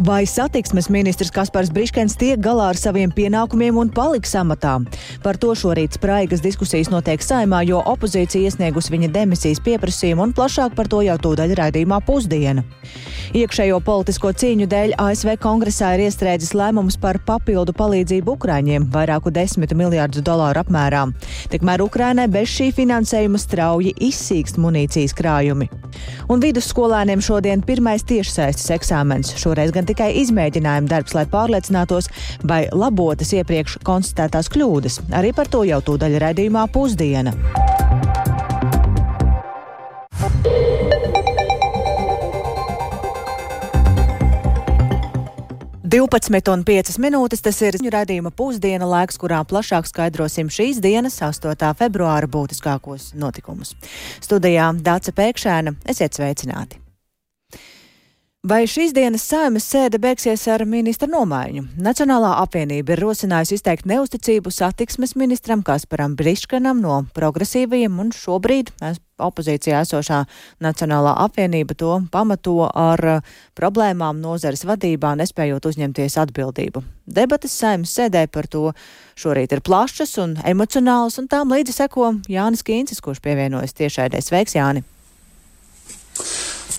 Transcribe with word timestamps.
Vai 0.00 0.26
satiksmes 0.26 0.86
ministrs 0.88 1.28
Kaspars 1.28 1.68
Briškens 1.76 2.14
tiek 2.16 2.40
galā 2.40 2.70
ar 2.72 2.78
saviem 2.80 3.10
pienākumiem 3.12 3.76
un 3.82 3.90
paliks 3.92 4.32
amatā? 4.32 4.78
Par 5.20 5.36
to 5.36 5.52
šorīt 5.52 5.98
spraigas 5.98 6.40
diskusijas 6.40 6.88
notiek 6.88 7.20
saimā, 7.20 7.60
jo 7.68 7.82
opozīcija 7.84 8.48
iesniegus 8.48 8.88
viņa 8.88 9.10
demisijas 9.12 9.60
pieprasījumu 9.60 10.24
un 10.24 10.32
plašāk 10.32 10.72
par 10.78 10.88
to 10.88 11.02
jau 11.04 11.18
tūdaļ 11.20 11.52
raidījumā 11.60 12.00
pusdiena. 12.06 12.64
Iekšējo 13.36 13.76
politisko 13.84 14.32
cīņu 14.40 14.70
dēļ 14.72 14.96
ASV 15.04 15.36
kongresā 15.38 15.92
ir 15.94 16.06
iestrēdzis 16.08 16.54
lēmums 16.56 16.96
par 16.98 17.20
papildu 17.28 17.76
palīdzību 17.76 18.32
Ukraiņiem 18.38 18.88
vairāku 18.90 19.30
desmitu 19.30 19.76
miljārdu 19.78 20.24
dolāru 20.24 20.64
apmērā. 20.64 21.04
Tikmēr 21.52 21.84
Ukrainai 21.84 22.26
bez 22.32 22.48
šī 22.56 22.70
finansējuma 22.74 23.38
strauji 23.38 23.92
izsīkst 24.08 24.58
munīcijas 24.58 25.14
krājumi. 25.14 25.68
Un 26.32 26.42
vidusskolēniem 26.42 27.22
šodien 27.22 27.62
pirmais 27.66 28.02
tiešsaistes 28.08 28.72
eksāmens. 28.74 29.36
Šoreiz 29.38 29.70
gan 29.76 29.86
tikai 29.90 30.12
izmēģinājuma 30.22 30.90
darbs, 30.90 31.16
lai 31.18 31.26
pārliecinātos, 31.30 32.10
vai 32.46 32.64
labotas 32.72 33.34
iepriekš 33.36 33.80
konstatētās 33.86 34.50
kļūdas. 34.54 35.02
Arī 35.20 35.34
par 35.36 35.50
to 35.52 35.66
jau 35.68 35.82
tūdaļ 35.90 36.20
redzījumā 36.24 36.66
pusdiena. 36.74 37.34
12,5 45.90 47.00
minūtes 47.02 47.40
tas 47.42 47.56
ir 47.66 47.74
raidījuma 47.90 48.30
pusdiena 48.30 48.86
laiks, 48.86 49.16
kurā 49.18 49.40
plašāk 49.42 49.88
skaidrosim 49.90 50.46
šīs 50.46 50.78
dienas, 50.84 51.16
8. 51.18 51.72
februāra 51.80 52.30
būtiskākos 52.30 53.08
notikumus. 53.18 53.74
Studijā 54.22 54.68
Dāca 54.86 55.16
Pēkšēna, 55.16 55.74
esiet 55.90 56.14
sveicināti! 56.14 56.78
Vai 58.40 58.62
šīs 58.64 58.94
dienas 58.96 59.26
saimas 59.28 59.66
sēde 59.68 59.98
beigsies 60.00 60.46
ar 60.48 60.62
ministra 60.64 61.04
nomaiņu? 61.12 61.60
Nacionālā 61.84 62.30
apvienība 62.40 62.94
ir 62.94 63.02
rosinājusi 63.04 63.58
izteikt 63.58 63.84
neusticību 63.84 64.48
satiksmes 64.48 65.12
ministram 65.12 65.60
Kasparam 65.60 66.14
Briškanam 66.16 66.78
no 66.80 67.02
progresīvajiem, 67.12 67.98
un 68.00 68.14
šobrīd 68.16 68.70
opozīcijā 69.20 69.82
esošā 69.84 70.22
Nacionālā 70.64 71.12
apvienība 71.26 71.76
to 71.76 71.98
pamato 72.08 72.64
ar 72.64 73.20
problēmām 73.60 74.22
nozares 74.24 74.64
vadībā, 74.64 75.12
nespējot 75.20 75.68
uzņemties 75.68 76.16
atbildību. 76.22 76.80
Debates 77.04 77.58
saimas 77.60 77.92
sēdē 77.92 78.24
par 78.32 78.48
to 78.48 78.70
šorīt 79.20 79.52
ir 79.52 79.60
plašas 79.60 80.16
un 80.24 80.38
emocionālas, 80.48 81.20
un 81.20 81.28
tām 81.28 81.52
līdzi 81.52 81.76
seko 81.76 82.14
Jānis 82.32 82.64
Kīncis, 82.64 83.04
kurš 83.04 83.20
pievienojas 83.20 83.76
tiešaidē. 83.76 84.24
Sveiks, 84.24 84.56
Jāni! 84.56 84.86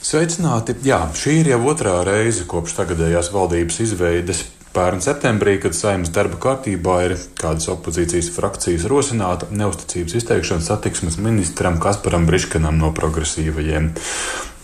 Sveicināti! 0.01 0.73
Jā, 0.81 1.03
šī 1.13 1.35
ir 1.43 1.51
jau 1.51 1.59
otrā 1.69 1.99
reize 2.01 2.47
kopš 2.49 2.73
tagadējās 2.79 3.27
valdības 3.35 3.75
izveides. 3.83 4.39
Pērn 4.73 5.03
septembrī, 5.03 5.59
kad 5.61 5.75
saimnes 5.77 6.09
darba 6.15 6.39
kārtībā 6.41 6.95
ir 7.05 7.13
kādas 7.37 7.69
opozīcijas 7.69 8.31
frakcijas 8.33 8.87
rosināta 8.89 9.51
neusticības 9.53 10.17
izteikšana 10.17 10.65
satiksmes 10.65 11.19
ministram 11.21 11.77
Kasparam 11.83 12.25
Briškanam 12.25 12.81
no 12.81 12.89
progresīvajiem. 12.97 13.91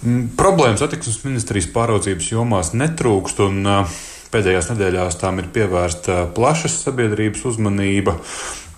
Mm, 0.01 0.27
problēmas 0.39 0.81
satiksmes 0.81 1.21
ministrijas 1.27 1.69
pāraudzības 1.75 2.31
jomās 2.33 2.73
netrūkst, 2.73 3.43
un 3.45 3.61
pēdējās 4.33 4.71
nedēļās 4.73 5.21
tām 5.21 5.43
ir 5.43 5.51
pievērsta 5.53 6.23
plašas 6.33 6.81
sabiedrības 6.87 7.45
uzmanība. 7.51 8.17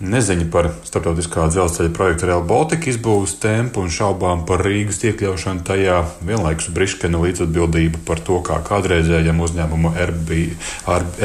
Neziņa 0.00 0.46
par 0.48 0.70
starptautiskā 0.88 1.42
dzelzceļa 1.52 1.90
projekta 1.92 2.24
Real 2.30 2.40
Baltica 2.48 2.88
izbūves 2.88 3.34
tempu 3.36 3.82
un 3.84 3.90
šaubām 3.92 4.46
par 4.48 4.62
Rīgas 4.64 5.02
iekļaušanu 5.04 5.60
tajā, 5.68 5.98
vienlaikus 6.24 6.70
Briškena 6.72 7.18
līdzatbildība 7.20 8.00
par 8.08 8.22
to, 8.24 8.38
kā 8.40 8.56
kādreizējam 8.64 9.42
uzņēmumu 9.44 9.90
RB, 10.06 10.38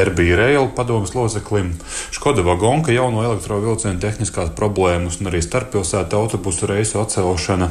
RB 0.09 0.25
Rail 0.35 0.67
padomas 0.75 1.15
loceklim, 1.15 1.69
Škoda 2.11 2.43
vagonka 2.43 2.91
jauno 2.91 3.23
elektrovilcienu 3.23 4.01
tehniskās 4.03 4.51
problēmas 4.59 5.21
un 5.21 5.31
arī 5.31 5.39
starppilsētu 5.45 6.19
autobusu 6.19 6.67
reisu 6.67 6.99
atcelšana, 6.99 7.69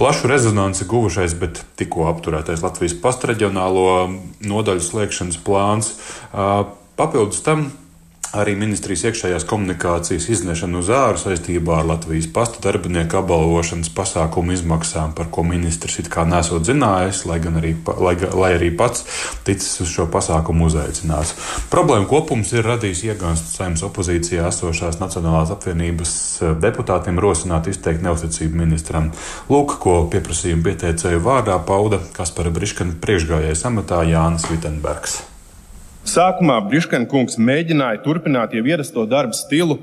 plašu 0.00 0.26
rezonanci 0.32 0.88
guvušais, 0.90 1.36
bet 1.38 1.62
tikko 1.78 2.08
apturētais 2.10 2.66
Latvijas 2.66 2.98
pastraģionālo 2.98 3.86
nodaļu 4.42 4.82
slēgšanas 4.90 5.38
plāns. 5.46 5.94
Papildus 6.98 7.46
tam 7.46 7.68
Arī 8.32 8.54
ministrijas 8.56 9.02
iekšējās 9.10 9.44
komunikācijas 9.44 10.24
iznešana 10.32 10.78
uz 10.80 10.86
āru 10.88 11.18
saistībā 11.20 11.82
ar 11.82 11.88
Latvijas 11.90 12.30
pasta 12.32 12.62
darbinieku 12.64 13.18
apbalvošanas 13.18 13.90
pasākumu 13.92 14.54
izmaksām, 14.54 15.10
par 15.12 15.26
ko 15.28 15.42
ministrs 15.44 15.98
it 16.00 16.06
kā 16.08 16.24
nesot 16.24 16.64
zinājis, 16.64 17.26
lai, 17.28 17.36
arī, 17.50 17.74
lai, 18.00 18.14
lai 18.32 18.48
arī 18.54 18.70
pats 18.78 19.04
ticis 19.44 19.82
uz 19.84 19.90
šo 19.92 20.06
pasākumu 20.14 20.70
uzaicināts. 20.70 21.34
Problēma 21.74 22.08
kopums 22.08 22.54
ir 22.56 22.64
radījis 22.70 23.02
iegānstu 23.10 23.52
saimnes 23.52 23.84
opozīcijā 23.84 24.46
esošās 24.48 24.96
Nacionālās 25.02 25.52
apvienības 25.52 26.14
eh, 26.40 26.54
deputātiem 26.62 27.20
rosināt 27.20 27.68
izteikt 27.68 28.00
neusticību 28.06 28.62
ministram. 28.62 29.10
Lūk, 29.52 29.76
ko 29.84 29.98
pieprasījumu 30.14 30.64
pieteicēju 30.70 31.20
vārdā 31.28 31.58
pauda 31.68 32.00
Kaspara 32.16 32.54
Briškana 32.54 32.96
priekšgājējais 33.04 33.66
amatā 33.68 34.00
Jānis 34.08 34.48
Vitenbergs. 34.48 35.20
Sākumā 36.02 36.56
Briškenkungs 36.66 37.36
mēģināja 37.38 38.00
turpināt 38.02 38.56
jau 38.56 38.64
ierasto 38.66 39.04
darba 39.06 39.36
stilu, 39.38 39.76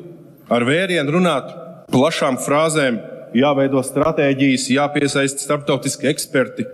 ar 0.52 0.66
vērienu 0.68 1.14
runāt 1.16 1.54
plašām 1.94 2.36
frāzēm, 2.44 3.00
jāveido 3.40 3.80
stratēģijas, 3.86 4.68
jāpiesaista 4.74 5.46
starptautiski 5.46 6.10
eksperti, 6.12 6.66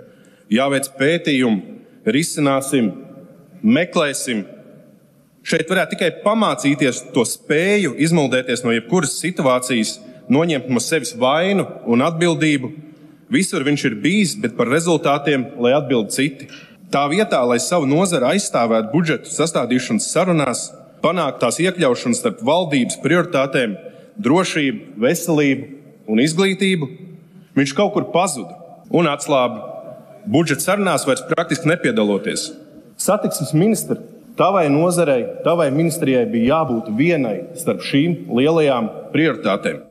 jāveic 0.49 0.89
pētījumi, 0.97 1.77
risināsim, 2.09 2.89
meklēsim. 3.61 4.43
Šeit 5.45 5.69
varētu 5.69 5.93
tikai 5.93 6.09
pamācīties 6.23 7.03
to 7.13 7.21
spēju 7.29 7.93
izmuldēties 8.01 8.65
no 8.65 8.73
jebkuras 8.73 9.13
situācijas, 9.21 9.99
noņemt 10.25 10.71
no 10.73 10.81
sevis 10.81 11.13
vainu 11.21 11.67
un 11.85 12.01
atbildību. 12.01 12.71
Visur 13.29 13.61
viņš 13.65 13.83
ir 13.91 14.01
bijis, 14.01 14.33
bet 14.41 14.57
par 14.57 14.73
rezultātiem 14.73 15.51
lai 15.61 15.77
atbild 15.77 16.09
citi. 16.13 16.49
Tā 16.95 17.01
vietā, 17.11 17.41
lai 17.43 17.57
savu 17.59 17.83
nozari 17.91 18.23
aizstāvētu 18.29 18.93
budžetu 18.93 19.27
sastādīšanas 19.27 20.05
sarunās, 20.13 20.59
panākt 21.03 21.41
tās 21.41 21.57
iekļaušanu 21.59 22.15
starp 22.15 22.39
valdības 22.47 23.01
prioritātēm, 23.03 23.73
drošību, 24.23 24.93
veselību 25.03 25.65
un 26.07 26.21
izglītību, 26.23 26.87
viņš 27.59 27.73
kaut 27.75 27.91
kur 27.97 28.05
pazuda 28.13 28.55
un 28.95 29.09
atslāba. 29.11 29.73
Budžeta 30.23 30.69
sarunās 30.69 31.03
vairs 31.03 31.25
praktiski 31.27 31.67
nepiedaloties. 31.73 32.45
Satiksmes 32.95 33.51
ministra, 33.51 33.99
tavai 34.39 34.69
nozarei, 34.71 35.25
tavai 35.43 35.67
ministrijai 35.75 36.23
bija 36.31 36.61
jābūt 36.61 36.93
vienai 36.95 37.41
starp 37.59 37.83
šīm 37.83 38.31
lielajām 38.39 38.87
prioritātēm. 39.11 39.83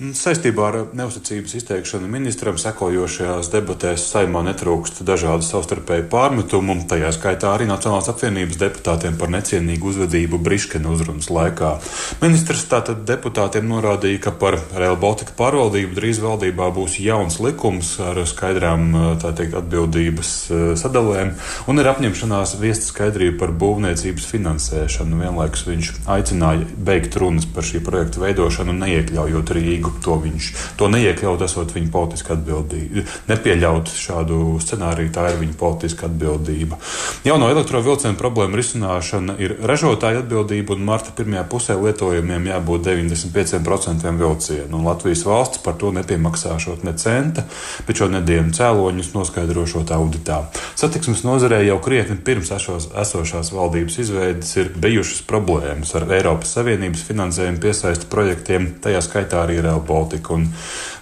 Saistībā 0.00 0.62
ar 0.64 0.76
neusticības 0.96 1.52
izteikšanu 1.58 2.06
ministram 2.08 2.56
sekojošajās 2.56 3.50
debatēs 3.52 4.06
saimā 4.08 4.40
netrūkst 4.46 5.02
dažādu 5.04 5.44
savstarpēju 5.44 6.06
pārmetumu, 6.08 6.78
tajā 6.88 7.10
skaitā 7.12 7.50
arī 7.52 7.66
Nacionālās 7.68 8.08
apvienības 8.08 8.56
deputātiem 8.62 9.18
par 9.20 9.28
necienīgu 9.34 9.90
uzvedību 9.90 10.40
Briškena 10.40 10.88
uzrunas 10.88 11.28
laikā. 11.28 11.74
Ministrs 12.22 12.64
tātad 12.70 13.02
deputātiem 13.04 13.68
norādīja, 13.68 14.22
ka 14.24 14.32
par 14.40 14.56
Real 14.72 14.96
Baltica 15.02 15.36
pārvaldību 15.36 15.92
drīz 15.98 16.22
valdībā 16.24 16.70
būs 16.78 16.96
jauns 17.04 17.36
likums 17.44 17.92
ar 18.00 18.22
skaidrām 18.24 18.96
teikt, 19.20 19.52
atbildības 19.60 20.32
sadalēm 20.80 21.34
un 21.68 21.84
ir 21.84 21.92
apņemšanās 21.92 22.56
viest 22.64 22.88
skaidrību 22.88 23.36
par 23.44 23.52
būvniecības 23.52 24.32
finansēšanu. 24.32 25.20
Vienlaikus 25.26 25.68
viņš 25.68 25.92
aicināja 26.16 26.72
beigt 26.88 27.20
runas 27.20 27.44
par 27.44 27.68
šī 27.68 27.84
projekta 27.84 28.24
veidošanu, 28.24 28.80
neiekļaujot 28.80 29.56
Rīgu 29.60 29.89
Rīgu. 29.90 30.02
To 30.04 30.16
viņš 30.20 30.50
to 30.78 30.88
neiekļaut, 30.88 31.42
esot 31.44 31.74
viņa 31.74 31.90
politiska 31.92 32.34
atbildība. 32.34 33.04
Nepieļaut 33.28 33.90
šādu 33.90 34.58
scenāriju, 34.60 35.12
tā 35.12 35.30
ir 35.30 35.38
viņa 35.40 35.56
politiska 35.58 36.06
atbildība. 36.06 36.78
Jauno 37.24 37.50
elektrovilcienu 37.50 38.16
problēmu 38.16 38.56
risināšana 38.56 39.36
ir 39.38 39.56
ražotāja 39.62 40.22
atbildība, 40.22 40.74
un 40.74 40.84
marta 40.84 41.12
pirmajā 41.16 41.44
pusē 41.50 41.76
lietojumiem 41.80 42.48
jābūt 42.50 42.86
95% 42.86 44.14
vilcienu. 44.18 44.76
Un 44.76 44.86
Latvijas 44.86 45.24
valsts 45.26 45.62
par 45.64 45.74
to 45.74 45.92
nepiemaksāšot 45.92 46.84
ne 46.84 46.94
centa, 46.96 47.44
bet 47.86 48.00
šo 48.00 48.10
nedēļu 48.10 48.54
cēloņus 48.56 49.12
noskaidrošot 49.14 49.92
auditā. 49.94 50.42
Satiksmes 50.78 51.24
nozarē 51.26 51.62
jau 51.66 51.78
krietni 51.82 52.16
pirms 52.16 52.50
esos, 52.54 52.88
esošās 52.96 53.52
valdības 53.52 53.98
izveides 54.00 54.54
ir 54.56 54.72
bijušas 54.80 55.22
problēmas 55.28 55.92
ar 55.98 56.08
Eiropas 56.16 56.54
Savienības 56.56 57.04
finansējumu 57.08 57.60
piesaisti 57.62 58.08
projektiem, 58.10 58.70
tajā 58.82 59.02
skaitā 59.04 59.44
arī 59.44 59.60
Rail 59.80 59.86
Baltica. 59.86 60.34
Un 60.34 60.48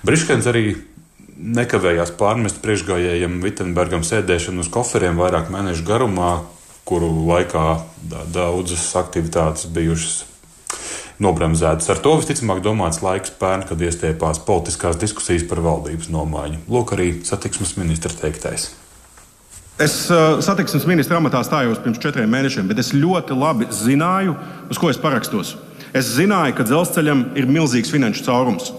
Briškens 0.06 0.46
arī 0.46 0.76
nekavējās 1.38 2.14
pārmest 2.18 2.62
priekšgājējiem 2.62 3.42
Vitsenbergam 3.42 4.02
sēdēšanu 4.02 4.64
uz 4.64 4.70
koferiem 4.70 5.18
vairāk 5.18 5.50
mēnešu 5.50 5.84
garumā, 5.86 6.42
kuru 6.84 7.10
laikā 7.28 7.84
daudzas 8.32 8.88
aktivitātes 8.96 9.68
bijušas 9.70 10.24
nobremzētas. 11.18 11.90
Ar 11.90 12.00
to 12.02 12.16
visticamāk 12.18 12.62
domāts 12.62 13.02
laiks 13.02 13.30
pērn, 13.38 13.66
kad 13.68 13.80
iestiepās 13.82 14.40
politiskās 14.46 14.98
diskusijas 14.98 15.46
par 15.50 15.60
valdības 15.62 16.10
nomaiņu. 16.14 16.64
Lūk, 16.70 16.94
arī 16.94 17.10
satiksmes 17.26 17.76
ministra 17.76 18.14
teiktais. 18.14 18.70
Es 19.78 20.08
uh, 20.10 20.40
satiksmes 20.42 20.88
ministra 20.90 21.20
amatā 21.20 21.38
stājos 21.46 21.78
pirms 21.84 22.00
četriem 22.02 22.30
mēnešiem, 22.34 22.66
bet 22.70 22.80
es 22.82 22.90
ļoti 22.94 23.36
labi 23.38 23.68
zināju, 23.70 24.34
uz 24.70 24.80
ko 24.80 24.90
es 24.90 24.98
parakstos. 24.98 25.54
Es 25.96 26.12
zināju, 26.16 26.56
ka 26.58 26.66
dzelzceļam 26.68 27.28
ir 27.38 27.48
milzīgs 27.48 27.92
finanšu 27.92 28.26
caurums. 28.26 28.72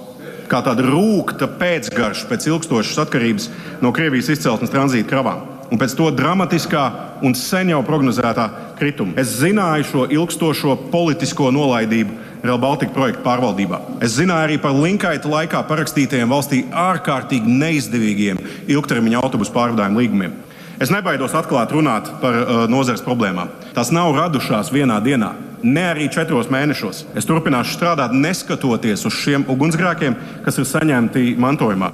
Kā 0.49 0.63
tāda 0.65 0.85
rūkta 0.85 1.49
pēcgarša 1.59 2.27
pēc 2.29 2.49
ilgstošas 2.49 3.05
atkarības 3.05 3.49
no 3.83 3.93
Krievijas 3.93 4.31
izcelsmes 4.33 4.73
tranzīta 4.73 5.09
kravām 5.11 5.47
un 5.69 5.77
pēc 5.77 5.93
to 5.97 6.09
dramatiskā 6.13 6.83
un 7.25 7.35
sen 7.37 7.69
jau 7.73 7.81
prognozētā 7.85 8.47
krituma. 8.79 9.15
Es 9.21 9.35
zināju 9.41 9.87
šo 9.89 10.05
ilgstošo 10.09 10.75
politisko 10.91 11.51
nolaidību 11.53 12.27
Rail 12.43 12.59
Baltica 12.61 12.95
projekta 12.95 13.23
pārvaldībā. 13.25 13.81
Es 14.05 14.15
zināju 14.17 14.47
arī 14.47 14.59
par 14.61 14.77
Linkaita 14.77 15.29
laikā 15.29 15.61
parakstītajiem 15.69 16.31
valstī 16.31 16.63
ārkārtīgi 16.71 17.57
neizdevīgiem 17.59 18.39
ilgtermiņa 18.71 19.19
autobusu 19.21 19.53
pārvadājumu 19.55 20.01
līgumiem. 20.03 20.37
Es 20.79 20.93
nebaidos 20.93 21.35
atklāt 21.35 21.73
runāt 21.75 22.07
par 22.21 22.37
uh, 22.39 22.63
nozares 22.71 23.03
problēmām. 23.03 23.51
Tās 23.75 23.91
nav 23.91 24.13
radušās 24.15 24.71
vienā 24.71 25.01
dienā. 25.03 25.33
Ne 25.63 25.89
arī 25.91 26.07
četros 26.11 26.47
mēnešos. 26.53 27.05
Es 27.19 27.27
turpināšu 27.27 27.75
strādāt, 27.75 28.13
neskatoties 28.15 29.05
uz 29.09 29.15
šiem 29.19 29.47
ugunsgrēkiem, 29.51 30.15
kas 30.45 30.61
ir 30.61 30.67
saņemti 30.69 31.33
mantojumā. 31.39 31.93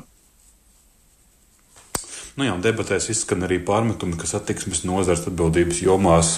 Nu 2.35 2.43
jā, 2.43 2.51
debatēs 2.59 3.05
izskan 3.13 3.45
arī 3.47 3.61
pārmetumi, 3.63 4.17
ka 4.19 4.27
satiksmes 4.27 4.81
nozares 4.83 5.21
atbildības 5.29 5.77
jomās 5.85 6.31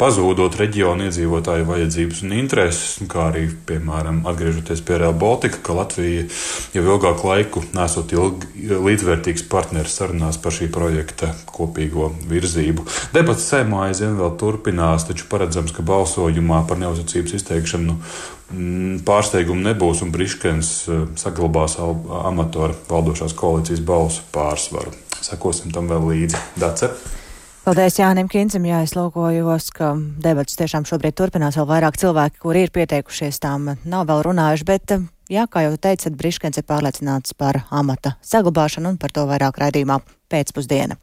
pazūdot 0.00 0.56
reģionu 0.58 1.06
iedzīvotāju 1.06 1.68
vajadzības 1.68 2.22
un 2.26 2.34
intereses, 2.34 2.96
kā 3.06 3.28
arī, 3.28 3.44
piemēram, 3.68 4.24
atgriežoties 4.26 4.82
pie 4.82 4.98
Real 4.98 5.14
Baltica, 5.14 5.60
ka 5.62 5.76
Latvija 5.78 6.24
jau 6.74 6.82
ilgāku 6.82 7.30
laiku 7.30 7.62
nesot 7.76 8.16
līdzvērtīgs 8.88 9.46
partneris 9.52 9.94
sarunās 10.00 10.40
par 10.42 10.58
šī 10.58 10.66
projekta 10.74 11.30
kopīgo 11.54 12.10
virzību. 12.32 12.88
Debats 13.14 13.46
sēmā 13.52 13.86
aizvien 13.92 14.18
vēl 14.18 14.34
turpinās, 14.42 15.06
taču 15.06 15.30
paredzams, 15.30 15.70
ka 15.70 15.86
balsojumā 15.86 16.64
par 16.66 16.82
neuzticības 16.82 17.38
izteikšanu 17.38 17.94
mm, 17.94 18.98
pārsteigumu 19.06 19.70
nebūs 19.70 20.02
un 20.02 20.10
Briškens 20.18 20.74
eh, 20.90 21.06
saglabās 21.22 21.78
amatora 21.78 22.74
valdošās 22.90 23.38
koalīcijas 23.38 23.86
balsu 23.86 24.26
pārsvaru 24.34 25.03
sekosim 25.24 25.72
tam 25.74 25.88
vēl 25.90 26.08
līdzi. 26.12 26.40
Dace. 26.60 26.90
Paldies 27.64 27.96
Jānim 27.96 28.28
Kincim, 28.28 28.66
jā, 28.68 28.82
es 28.84 28.92
lūkojos, 28.92 29.70
ka 29.72 29.94
debats 30.20 30.58
tiešām 30.58 30.84
šobrīd 30.84 31.16
turpinās 31.16 31.56
vēl 31.56 31.68
vairāk 31.70 31.96
cilvēki, 31.96 32.42
kuri 32.42 32.66
ir 32.66 32.72
pieteikušies, 32.74 33.40
tām 33.40 33.70
nav 33.88 34.04
vēl 34.10 34.20
runājuši, 34.26 34.66
bet, 34.68 34.92
jā, 35.32 35.46
kā 35.48 35.64
jau 35.64 35.78
teicat, 35.80 36.12
Briškens 36.20 36.60
ir 36.60 36.68
pārliecināts 36.68 37.32
par 37.40 37.62
amata 37.72 38.18
saglabāšanu 38.20 38.92
un 38.92 39.00
par 39.00 39.16
to 39.16 39.24
vairāk 39.30 39.62
raidījumā 39.64 40.02
pēcpusdiena. 40.28 41.00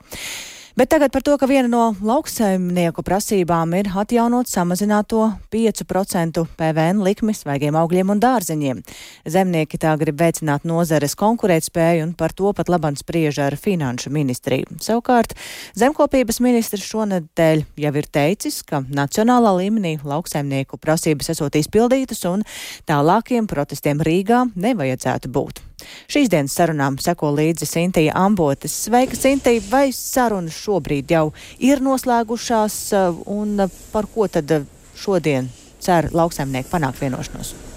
Bet 0.75 0.87
tagad 0.89 1.11
par 1.11 1.21
to, 1.21 1.35
ka 1.35 1.47
viena 1.49 1.67
no 1.67 1.81
lauksaimnieku 1.99 3.03
prasībām 3.03 3.73
ir 3.75 3.89
atjaunot 3.91 4.47
samazināto 4.47 5.25
5% 5.51 6.45
PVN 6.57 7.01
likmi 7.03 7.35
svaigiem 7.35 7.75
augļiem 7.75 8.13
un 8.13 8.21
dārzeņiem. 8.23 8.79
Zemnieki 9.27 9.79
tā 9.81 9.97
grib 9.99 10.21
veicināt 10.21 10.63
nozares 10.67 11.17
konkurētspēju 11.19 12.05
un 12.07 12.13
par 12.15 12.31
to 12.31 12.53
pat 12.55 12.71
labam 12.71 12.95
spriež 12.95 13.41
ar 13.43 13.57
finanšu 13.59 14.13
ministriju. 14.15 14.77
Savukārt 14.79 15.35
zemkopības 15.75 16.39
ministrs 16.39 16.87
šonadēļ 16.87 17.65
jau 17.83 17.93
ir 17.99 18.07
teicis, 18.07 18.61
ka 18.63 18.79
nacionālā 18.87 19.51
līmenī 19.59 19.97
lauksaimnieku 20.07 20.79
prasības 20.79 21.33
esot 21.35 21.59
izpildītas 21.59 22.23
un 22.31 22.47
tālākiem 22.87 23.51
protestiem 23.51 23.99
Rīgā 24.07 24.45
nevajadzētu 24.55 25.35
būt. 25.35 25.65
Šīs 26.11 26.29
dienas 26.31 26.55
sarunām 26.57 26.99
seko 27.01 27.31
līdzi 27.37 27.69
Sintija 27.69 28.15
Ambotes. 28.19 28.75
Sveika, 28.85 29.17
Sintija, 29.17 29.63
vai 29.71 29.87
sarunas 29.95 30.59
šobrīd 30.61 31.11
jau 31.15 31.29
ir 31.59 31.83
noslēgušās 31.83 32.77
uh, 32.97 33.25
un 33.31 33.67
par 33.91 34.09
ko 34.13 34.27
tad 34.31 34.53
šodien 34.97 35.49
cer 35.81 36.11
lauksaimnieki 36.13 36.71
panākt 36.71 37.01
vienošanos? 37.01 37.70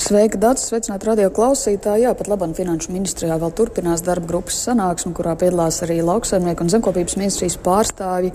Sveika, 0.00 0.38
Dārts! 0.40 0.62
Sveicināt 0.64 1.02
radio 1.04 1.28
klausītāji! 1.28 2.06
Jā, 2.06 2.14
pat 2.16 2.28
labam 2.30 2.54
finanšu 2.56 2.88
ministrijā 2.94 3.34
vēl 3.36 3.50
turpinās 3.52 4.00
darba 4.00 4.30
grupas 4.30 4.56
sanāksme, 4.64 5.10
kurā 5.12 5.34
piedalās 5.36 5.82
arī 5.84 5.98
lauksaimnieku 6.00 6.64
un 6.64 6.70
zemkopības 6.72 7.18
ministrijas 7.20 7.58
pārstāvji. 7.60 8.30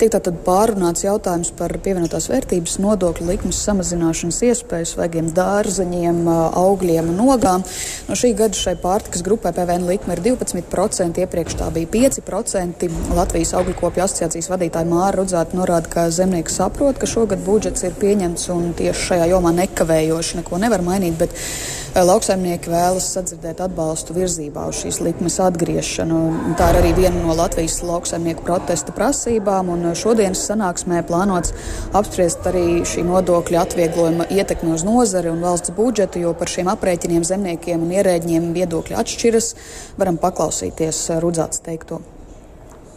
Tiek 0.00 0.14
tātad 0.14 0.38
pārunāts 0.46 1.04
jautājums 1.04 1.50
par 1.58 1.74
pievienotās 1.84 2.30
vērtības 2.32 2.78
nodokļu 2.80 3.26
likmes 3.28 3.60
samazināšanas 3.66 4.38
iespēju 4.48 4.88
svaigiem 4.94 5.28
dārzeņiem, 5.36 6.22
augļiem 6.62 7.12
un 7.12 7.20
ogām. 7.36 7.66
No 8.08 8.16
šī 8.16 8.32
gada 8.40 8.56
šai 8.56 8.74
pārtikas 8.80 9.20
grupai 9.26 9.52
PVN 9.52 9.90
likme 9.92 10.16
ir 10.16 10.24
12%, 10.24 11.20
iepriekš 11.20 11.58
tā 11.60 11.68
bija 11.76 11.92
5%. 12.16 12.88
Latvijas 13.20 13.52
augļu 13.60 13.76
kopju 13.82 14.06
asociācijas 14.06 14.48
vadītāja 14.54 14.88
Māra 14.88 15.20
Rudzāta 15.20 15.60
norāda, 15.60 15.92
ka 15.92 16.08
zemnieki 16.08 16.56
saprot, 16.56 16.96
ka 16.96 17.10
šogad 17.10 17.44
budžets 17.44 17.84
ir 17.84 18.00
pieņemts 18.00 18.48
un 18.56 18.72
tieši 18.80 19.08
šajā 19.12 19.30
jomā 19.34 19.52
nekavējoši 19.60 20.40
neko 20.40 20.64
nevar 20.64 20.86
mainīt 20.86 21.09
bet 21.18 21.32
eh, 21.34 22.02
lauksaimnieki 22.06 22.70
vēlas 22.72 23.08
sadzirdēt 23.14 23.62
atbalstu 23.64 24.14
virzībā 24.16 24.66
uz 24.70 24.82
šīs 24.82 25.00
likmes 25.04 25.38
atgriešanu. 25.42 26.20
Tā 26.60 26.70
ir 26.72 26.80
arī 26.82 26.92
viena 26.98 27.24
no 27.24 27.36
Latvijas 27.38 27.80
lauksaimnieku 27.86 28.44
protesta 28.46 28.94
prasībām, 28.96 29.72
un 29.74 29.90
šodienas 29.98 30.44
sanāksmē 30.50 31.02
plānots 31.08 31.56
apspriest 31.96 32.46
arī 32.52 32.82
šī 32.88 33.04
nodokļa 33.08 33.66
atvieglojuma 33.66 34.28
ietekmi 34.30 34.74
uz 34.76 34.86
nozari 34.86 35.32
un 35.32 35.42
valsts 35.44 35.74
budžetu, 35.76 36.22
jo 36.26 36.36
par 36.38 36.52
šiem 36.52 36.70
aprēķiniem 36.74 37.26
zemniekiem 37.26 37.84
un 37.86 37.98
ierēģiem 37.98 38.54
viedokļi 38.56 39.02
atšķiras. 39.02 39.52
Varam 40.00 40.20
paklausīties 40.20 41.06
Rudzāts 41.22 41.64
teikto 41.66 42.02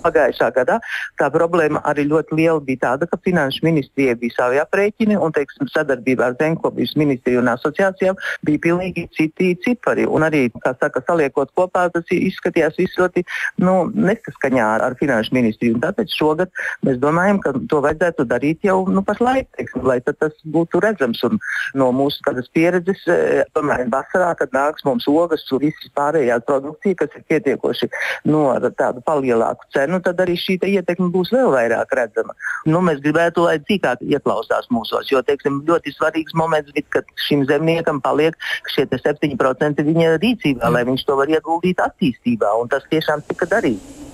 pagājušā 0.03 0.49
gadā. 0.55 0.79
Tā 1.19 1.29
problēma 1.33 1.81
arī 1.89 2.05
ļoti 2.09 2.37
liela 2.37 2.61
bija 2.63 2.83
tāda, 2.87 3.07
ka 3.09 3.19
Finanšu 3.23 3.63
ministrijai 3.65 4.15
bija 4.19 4.37
savi 4.37 4.61
aprēķini 4.61 5.17
un 5.19 5.33
teiksim, 5.35 5.69
sadarbībā 5.71 6.29
ar 6.29 6.37
Zemkopības 6.39 6.95
ministriju 6.99 7.41
un 7.43 7.51
asociācijām 7.53 8.19
bija 8.47 8.63
pilnīgi 8.67 9.07
citi 9.17 9.53
cipari. 9.63 10.07
Un 10.07 10.27
arī, 10.27 10.45
kā 10.63 10.75
saka, 10.79 11.03
saliekot 11.07 11.53
kopā, 11.57 11.87
tas 11.93 12.09
izskatījās 12.13 12.77
viss 12.79 12.99
ļoti 12.99 13.25
nu, 13.63 13.75
nesaskaņā 13.93 14.69
ar, 14.77 14.87
ar 14.89 14.97
Finanšu 14.99 15.35
ministriju. 15.37 15.77
Un 15.77 15.85
tāpēc 15.85 16.13
šogad 16.17 16.51
mēs 16.85 16.99
domājam, 17.03 17.41
ka 17.43 17.55
to 17.69 17.81
vajadzētu 17.85 18.27
darīt 18.29 18.67
jau 18.67 18.81
nu, 18.91 19.03
pašlaik, 19.05 19.49
teiksim, 19.57 19.85
lai 19.87 19.99
tas 20.05 20.35
būtu 20.45 20.81
redzams. 20.83 21.23
Un 21.27 21.39
no 21.79 21.91
mūsu 21.95 22.21
pieredzes, 22.53 23.03
e, 23.07 23.43
tomēr 23.55 23.87
vasarā, 23.91 24.33
kad 24.39 24.53
nāks 24.55 24.85
mums 24.87 25.07
ogas 25.09 25.45
un 25.51 25.63
viss 25.63 25.89
pārējā 25.97 26.39
produkcija, 26.47 26.99
kas 27.03 27.17
ir 27.17 27.25
pietiekoši 27.29 27.89
no 28.25 28.43
nu, 28.53 28.71
tādu 28.77 29.03
palielāku 29.05 29.67
cenu 29.75 29.92
nu, 29.93 30.01
tad 30.03 30.21
arī 30.23 30.35
šī 30.39 30.57
ietekme 30.73 31.09
būs 31.13 31.33
vēl 31.35 31.51
vairāk 31.53 31.93
redzama. 31.99 32.35
Nu, 32.69 32.81
mēs 32.85 33.01
gribētu, 33.03 33.45
lai 33.47 33.59
cīkāk 33.69 34.03
ieklausās 34.03 34.69
mūsos, 34.73 35.11
jo 35.11 35.21
teiksim, 35.25 35.61
ļoti 35.67 35.95
svarīgs 35.95 36.35
moments 36.39 36.73
ir, 36.75 36.85
ka 36.93 37.03
šim 37.27 37.45
zemniekam 37.49 38.01
paliek 38.03 38.37
šie 38.73 38.87
7% 38.91 39.85
viņa 39.89 40.15
rīcībā, 40.23 40.71
lai 40.73 40.85
viņš 40.89 41.05
to 41.07 41.19
var 41.19 41.31
ieguldīt 41.31 41.83
attīstībā, 41.83 42.55
un 42.61 42.71
tas 42.73 42.87
tiešām 42.91 43.25
tika 43.29 43.49
darīts. 43.49 44.12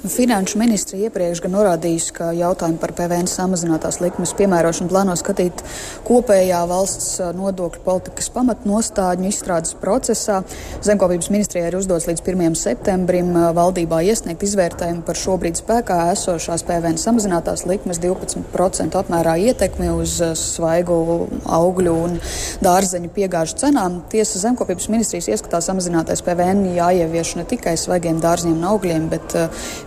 Finanšu 0.00 0.56
ministri 0.56 1.02
iepriekš 1.04 1.42
gan 1.44 1.52
norādījusi, 1.52 2.12
ka 2.16 2.30
jautājumu 2.32 2.78
par 2.80 2.94
PVN 2.96 3.26
samazinātās 3.28 3.98
likmes 4.00 4.30
piemērošanu 4.38 4.88
plāno 4.88 5.12
skatīt 5.20 5.60
kopējā 6.08 6.62
valsts 6.70 7.18
nodokļu 7.36 7.82
politikas 7.84 8.30
pamatnostādņu 8.32 9.28
izstrādes 9.28 9.74
procesā. 9.76 10.38
Zemkopības 10.80 11.28
ministrijai 11.28 11.68
ir 11.68 11.76
uzdots 11.76 12.08
līdz 12.08 12.24
1. 12.24 12.56
septembrim 12.56 13.28
valdībā 13.58 13.98
iesniegt 14.08 14.46
izvērtējumu 14.48 15.04
par 15.04 15.20
šobrīd 15.20 15.60
spēkā 15.60 15.98
esošās 16.14 16.64
PVN 16.64 16.96
samazinātās 16.96 17.66
likmes 17.68 18.00
12% 18.00 18.96
apmērā 19.02 19.36
ietekmi 19.50 19.92
uz 19.92 20.16
svaigu 20.40 21.28
augļu 21.44 21.94
un 22.06 22.16
dārzeņu 22.64 23.12
piegāžu 23.18 23.60
cenām. 23.66 24.00
Tiesa 24.08 24.40
Zemkopības 24.46 24.88
ministrijas 24.96 25.28
ieskatā 25.36 25.60
samazinātais 25.68 26.24
PVN 26.24 26.64
jāievieš 26.80 27.36
ne 27.36 27.46
tikai 27.52 27.76
svaigiem 27.76 28.24
dārzņiem 28.24 28.56
un 28.56 28.68
augļiem, 28.72 29.12
bet 29.12 29.36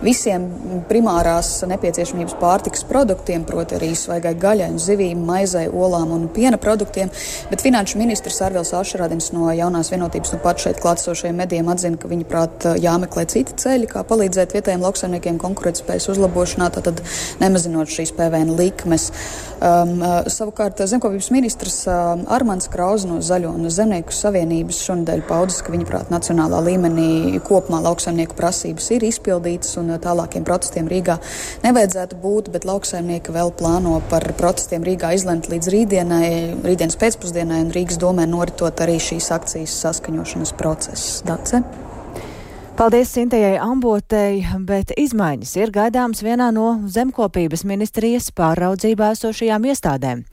visiem 0.04 0.46
primārās 0.88 1.50
nepieciešamības 1.68 2.36
pārtikas 2.40 2.84
produktiem, 2.88 3.44
proti 3.48 3.78
arī 3.78 3.92
svaigai 3.98 4.34
gaļai, 4.40 4.70
zivīm, 4.80 5.22
maizei, 5.26 5.66
olām 5.68 6.12
un 6.14 6.26
piena 6.32 6.58
produktiem. 6.60 7.10
Bet 7.50 7.64
finanšu 7.64 8.00
ministrs 8.00 8.40
Arvils 8.44 8.74
Ašarādins 8.76 9.30
no 9.34 9.48
jaunās 9.54 9.90
vienotības 9.92 10.34
nu 10.34 10.40
pat 10.44 10.62
šeit 10.62 10.80
klātsošajiem 10.84 11.40
medijiem 11.40 11.70
atzina, 11.72 12.00
ka 12.00 12.10
viņa 12.10 12.28
prāt 12.28 12.68
jāmeklē 12.82 13.26
citi 13.32 13.56
ceļi, 13.64 13.88
kā 13.94 14.04
palīdzēt 14.08 14.56
vietējiem 14.56 14.84
lauksaimniekiem 14.84 15.40
konkurētspējas 15.42 16.10
uzlabošanā, 16.14 16.70
tātad 16.74 17.02
nemazinot 17.42 17.92
šīs 17.92 18.14
PVN 18.16 18.54
likmes. 18.58 19.10
Um, 19.64 20.02
savukārt 20.28 20.82
zemkopības 20.84 21.30
ministrs 21.32 21.78
uh, 21.88 22.18
Armāns 22.34 22.68
Krauze 22.68 23.08
no 23.08 23.20
Zaļo 23.24 23.54
un 23.56 23.70
Zemnieku 23.72 24.12
savienības 24.12 24.82
šonadēļ 24.84 25.22
paudis, 25.28 25.62
ka 25.64 25.72
viņa 25.72 25.88
prāt 25.88 26.10
nacionālā 26.12 26.60
līmenī 26.66 27.40
kopumā 27.46 27.80
lauksaimnieku 27.86 28.36
prasības 28.36 28.90
ir 28.92 29.06
izpildītas 29.08 29.78
un 29.80 29.93
tālākiem 30.02 30.46
protestiem 30.46 30.90
Rīgā 30.90 31.18
nevajadzētu 31.64 32.18
būt, 32.22 32.50
bet 32.54 32.66
lauksaimnieki 32.68 33.34
vēl 33.34 33.54
plāno 33.58 33.96
par 34.10 34.26
protestiem 34.38 34.84
Rīgā 34.86 35.14
izlemt 35.18 35.50
līdz 35.52 35.72
rītdienai, 35.74 36.28
rītdienas 36.66 37.00
pēcpusdienai, 37.00 37.64
un 37.66 37.74
Rīgas 37.74 38.00
domē 38.02 38.28
noritot 38.30 38.84
arī 38.84 39.00
šīs 39.02 39.30
akcijas 39.38 39.80
saskaņošanas 39.86 40.54
process. 40.60 41.20
Dace? 41.26 41.64
Paldies 42.74 43.12
Sintējai 43.14 43.54
Ambotei, 43.62 44.40
bet 44.66 44.90
izmaiņas 44.98 45.52
ir 45.60 45.70
gaidāmas 45.70 46.24
vienā 46.26 46.48
no 46.50 46.72
zemkopības 46.90 47.62
ministrijas 47.70 48.32
pāraudzībā 48.34 49.12
esošajām 49.14 49.68
iestādēm. 49.70 50.24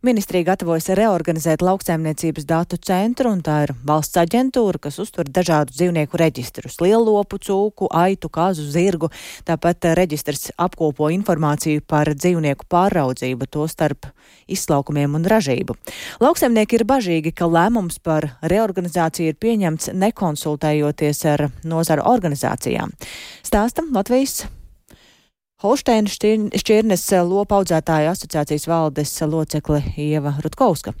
Ministrija 0.00 0.46
gatavojas 0.48 0.86
reorganizēt 0.96 1.60
lauksaimniecības 1.60 2.46
datu 2.48 2.78
centru, 2.80 3.28
un 3.34 3.42
tā 3.44 3.58
ir 3.66 3.74
valsts 3.84 4.16
aģentūra, 4.16 4.80
kas 4.86 4.96
uztur 5.02 5.28
dažādu 5.28 5.74
dzīvnieku 5.76 6.16
reģistrus- 6.16 6.78
lielopu, 6.84 7.36
cūku, 7.36 7.90
aitu, 7.92 8.30
kazu, 8.32 8.64
zirgu. 8.64 9.10
Tāpat 9.44 9.92
reģistrs 10.00 10.52
apkopo 10.56 11.12
informāciju 11.12 11.82
par 11.86 12.06
dzīvnieku 12.06 12.64
pāraudzību, 12.64 13.44
to 13.50 13.68
starp 13.68 14.06
izslaukumiem 14.48 15.14
un 15.14 15.24
ražību. 15.24 15.76
Lauksaimnieki 16.18 16.80
ir 16.80 16.84
bažīgi, 16.84 17.34
ka 17.34 17.44
lēmums 17.44 17.98
par 18.02 18.38
reorganizāciju 18.40 19.28
ir 19.28 19.34
pieņemts 19.34 19.92
nekonsultējoties 19.92 21.24
ar 21.26 21.50
nozaru 21.90 22.06
organizācijām. 22.06 22.94
Stāstam 23.42 23.92
Latvijas 23.94 24.46
Holšteina 25.60 26.08
šķirnes 26.56 27.04
lopa 27.28 27.60
audzētāju 27.60 28.14
asociācijas 28.14 28.66
valdes 28.68 29.12
locekle 29.20 29.82
Ieva 29.98 30.38
Rutkovska. 30.40 30.94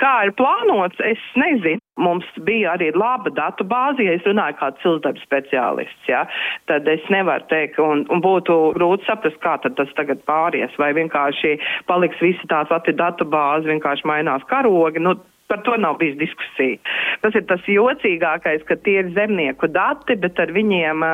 Kā 0.00 0.24
ir 0.26 0.32
plānots, 0.36 1.00
es 1.04 1.20
nezinu. 1.36 1.80
Mums 2.00 2.24
bija 2.44 2.72
arī 2.72 2.88
laba 2.96 3.28
datu 3.30 3.64
bāze, 3.68 4.00
ja 4.00 4.14
es 4.16 4.24
runāju 4.24 4.56
kā 4.56 4.70
cilvēks 4.80 5.24
speciālists, 5.26 6.06
ja, 6.08 6.22
tad 6.66 6.88
es 6.88 7.04
nevaru 7.12 7.44
teikt, 7.50 7.76
un, 7.76 8.06
un 8.08 8.22
būtu 8.24 8.56
grūti 8.78 9.04
saprast, 9.04 9.36
kā 9.44 9.58
tas 9.60 9.92
tagad 9.98 10.24
pāries, 10.24 10.72
vai 10.80 10.94
vienkārši 10.96 11.58
paliks 11.86 12.24
visi 12.24 12.48
tās 12.48 12.72
pati 12.72 12.96
datu 12.96 13.28
bāze, 13.28 13.68
vienkārši 13.68 14.08
mainās 14.08 14.48
karogi. 14.48 15.04
Nu, 15.04 15.18
Par 15.52 15.60
to 15.66 15.76
nav 15.76 15.98
bijis 16.00 16.16
diskusija. 16.16 16.78
Tas 17.20 17.36
ir 17.36 17.44
tas 17.50 17.66
jocīgākais, 17.68 18.64
ka 18.68 18.78
tie 18.86 19.02
ir 19.02 19.10
zemnieku 19.12 19.68
dati, 19.68 20.16
bet 20.16 20.40
ar 20.40 20.52
viņiem 20.54 21.04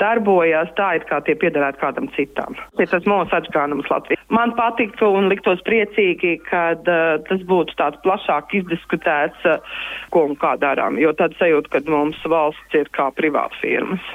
darbojas 0.00 0.72
tā, 0.78 0.94
it 0.96 1.04
kā 1.10 1.20
tie 1.26 1.36
piederētu 1.36 1.82
kādam 1.82 2.08
citam. 2.16 2.56
Tas 2.72 2.86
ir 2.86 2.92
tas 2.94 3.08
mūsu 3.10 3.36
atgādinājums 3.36 3.92
Latvijā. 3.92 4.20
Man 4.32 4.56
patiktu 4.56 5.10
un 5.12 5.28
liktos 5.28 5.60
priecīgi, 5.66 6.38
kad 6.48 6.88
uh, 6.88 7.20
tas 7.28 7.44
būtu 7.52 7.76
tāds 7.76 8.00
plašāk 8.06 8.56
izdiskutēts, 8.62 9.44
uh, 9.44 9.78
ko 10.14 10.24
un 10.30 10.36
kā 10.40 10.54
darām, 10.62 10.96
jo 11.00 11.12
tad 11.18 11.36
sajūta, 11.36 11.74
ka 11.74 11.84
mums 11.92 12.20
valsts 12.24 12.80
ir 12.80 12.88
kā 12.96 13.10
privāta 13.12 13.60
firmas. 13.60 14.12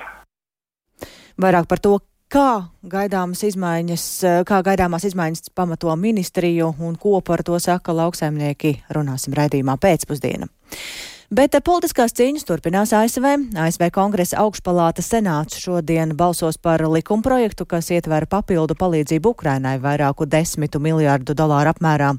Vairāk 1.38 1.70
par 1.70 1.84
to, 1.86 2.00
Kā 2.28 2.68
gaidāmas 2.84 3.40
izmaiņas, 3.48 4.06
kā 4.48 4.58
gaidāmās 4.68 5.06
izmaiņas 5.08 5.54
pamato 5.56 5.94
ministriju 5.96 6.74
un 6.84 6.98
ko 7.00 7.22
par 7.24 7.40
to 7.48 7.56
saka 7.64 7.96
lauksaimnieki, 7.96 8.74
runāsim 8.92 9.36
raidījumā 9.38 9.78
pēcpusdienā. 9.80 10.50
Bet 11.28 11.58
eh, 11.58 11.60
politiskās 11.60 12.14
cīņas 12.16 12.46
turpinās 12.48 12.94
ASV. 12.96 13.26
ASV 13.60 13.90
kongresa 13.92 14.38
augšpalāta 14.46 15.04
senāts 15.04 15.58
šodien 15.60 16.14
balsos 16.16 16.56
par 16.56 16.80
likumprojektu, 16.88 17.66
kas 17.68 17.90
ietver 17.92 18.24
papildu 18.32 18.78
palīdzību 18.80 19.34
Ukrainai 19.36 19.74
vairāku 19.84 20.24
desmitu 20.24 20.80
miljārdu 20.80 21.36
dolāru 21.36 21.74
apmērā. 21.74 22.14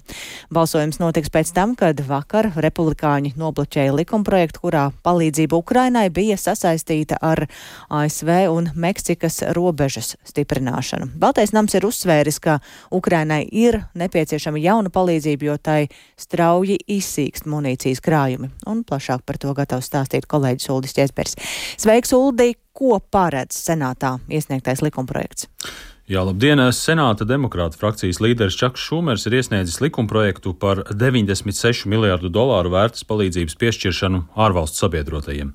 Balsojums 0.52 1.00
notiks 1.00 1.32
pēc 1.32 1.52
tam, 1.56 1.72
kad 1.72 2.02
vakar 2.04 2.50
republikāņi 2.52 3.32
nobloķēja 3.40 3.94
likumprojektu, 3.96 4.60
kurā 4.66 4.84
palīdzība 5.08 5.56
Ukrainai 5.56 6.04
bija 6.12 6.36
sasaistīta 6.36 7.16
ar 7.24 7.46
ASV 7.88 8.34
un 8.52 8.68
Meksikas 8.76 9.40
robežas 9.56 10.18
stiprināšanu. 10.28 11.14
Baltais 11.16 11.56
nams 11.56 11.78
ir 11.80 11.88
uzsvēris, 11.88 12.42
ka 12.44 12.58
Ukrainai 12.92 13.40
ir 13.48 13.80
nepieciešama 13.96 14.60
jauna 14.60 14.92
palīdzība, 14.92 15.48
jo 15.48 15.56
tai 15.56 15.80
strauji 16.20 16.76
izsīkst 17.00 17.48
munīcijas 17.48 18.04
krājumi. 18.04 18.52
Un 18.68 18.84
plašāk 18.98 19.24
par 19.24 19.38
to 19.38 19.54
gatavs 19.54 19.88
stāstīt 19.88 20.26
kolēģis 20.26 20.70
Uldis 20.74 20.96
Česbers. 20.96 21.36
Sveiks, 21.78 22.12
Uldi! 22.12 22.56
Ko 22.78 23.00
paredz 23.00 23.56
senātā 23.58 24.18
iesniegtais 24.30 24.82
likumprojekts? 24.82 25.48
Jā, 26.08 26.22
labdien! 26.24 26.56
Senāta 26.72 27.26
demokrāta 27.28 27.76
frakcijas 27.76 28.16
līderis 28.24 28.54
Čaks 28.56 28.80
Šumers 28.80 29.26
ir 29.28 29.34
iesniedzis 29.36 29.82
likumprojektu 29.84 30.54
par 30.56 30.80
96 30.88 31.84
miljārdu 31.84 32.30
dolāru 32.32 32.72
vērtas 32.72 33.04
palīdzības 33.04 33.58
piešķiršanu 33.60 34.22
ārvalstu 34.46 34.86
sabiedrotajiem 34.86 35.52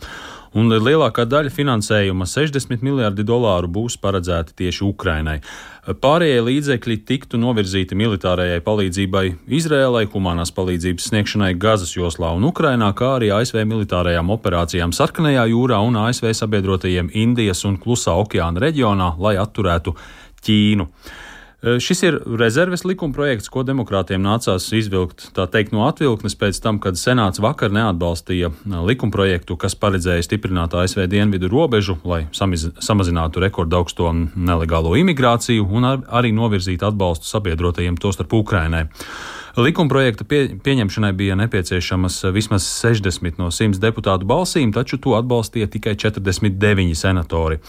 un 0.57 0.69
lielākā 0.69 1.25
daļa 1.29 1.51
finansējuma, 1.53 2.27
60 2.29 2.83
miljardi 2.85 3.25
dolāru, 3.25 3.69
būs 3.73 3.97
paredzēti 4.01 4.55
tieši 4.61 4.85
Ukrainai. 4.85 5.39
Pārējie 5.83 6.43
līdzekļi 6.45 6.97
tiktu 7.09 7.39
novirzīti 7.41 7.97
militārajai 7.99 8.61
palīdzībai 8.63 9.23
Izrēlai, 9.57 10.05
humanās 10.13 10.53
palīdzības 10.55 11.09
sniegšanai 11.09 11.51
Gazas 11.59 11.91
joslā 11.97 12.31
un 12.37 12.45
Ukrainā, 12.47 12.93
kā 12.95 13.15
arī 13.17 13.33
ASV 13.35 13.65
militārajām 13.67 14.31
operācijām 14.37 14.93
Sarkanajā 14.95 15.49
jūrā 15.51 15.81
un 15.83 15.97
ASV 16.05 16.29
sabiedrotajiem 16.39 17.11
Indijas 17.25 17.65
un 17.67 17.79
Klusā 17.81 18.15
okeāna 18.21 18.63
reģionā, 18.63 19.15
lai 19.19 19.35
atturētu 19.41 19.97
Ķīnu. 20.43 20.89
Eh, 21.63 21.79
šis 21.79 22.01
ir 22.03 22.17
rezerves 22.39 22.81
likumprojekts, 22.83 23.47
ko 23.47 23.61
demokrātiem 23.63 24.19
nācās 24.19 24.65
izvilkt 24.75 25.29
teikt, 25.31 25.71
no 25.71 25.85
atvilknes 25.87 26.35
pēc 26.35 26.59
tam, 26.59 26.79
kad 26.83 26.99
Senāts 26.99 27.39
vakar 27.39 27.71
neatbalstīja 27.71 28.49
likumprojektu, 28.67 29.55
kas 29.55 29.77
paredzēja 29.79 30.25
stiprināt 30.27 30.75
ASV 30.75 31.05
dienvidu 31.07 31.47
robežu, 31.47 31.95
lai 32.03 32.25
samiz, 32.35 32.67
samazinātu 32.83 33.39
rekordaugsto 33.45 34.11
nelegālo 34.35 34.97
imigrāciju 34.99 35.69
un 35.71 35.87
ar, 35.87 36.03
arī 36.11 36.33
novirzītu 36.35 36.89
atbalstu 36.89 37.31
sabiedrotajiem, 37.31 37.95
tostarp 37.95 38.35
Ukrainai. 38.35 38.89
Likumprojekta 39.53 40.25
pie, 40.25 40.47
pieņemšanai 40.65 41.13
bija 41.15 41.35
nepieciešamas 41.37 42.23
vismaz 42.33 42.65
60 42.81 43.37
no 43.39 43.51
100 43.53 43.79
deputātu 43.79 44.27
balsīm, 44.27 44.73
taču 44.73 44.97
to 44.99 45.13
atbalstīja 45.15 45.69
tikai 45.77 45.93
49 45.95 46.97
senatori. 46.97 47.61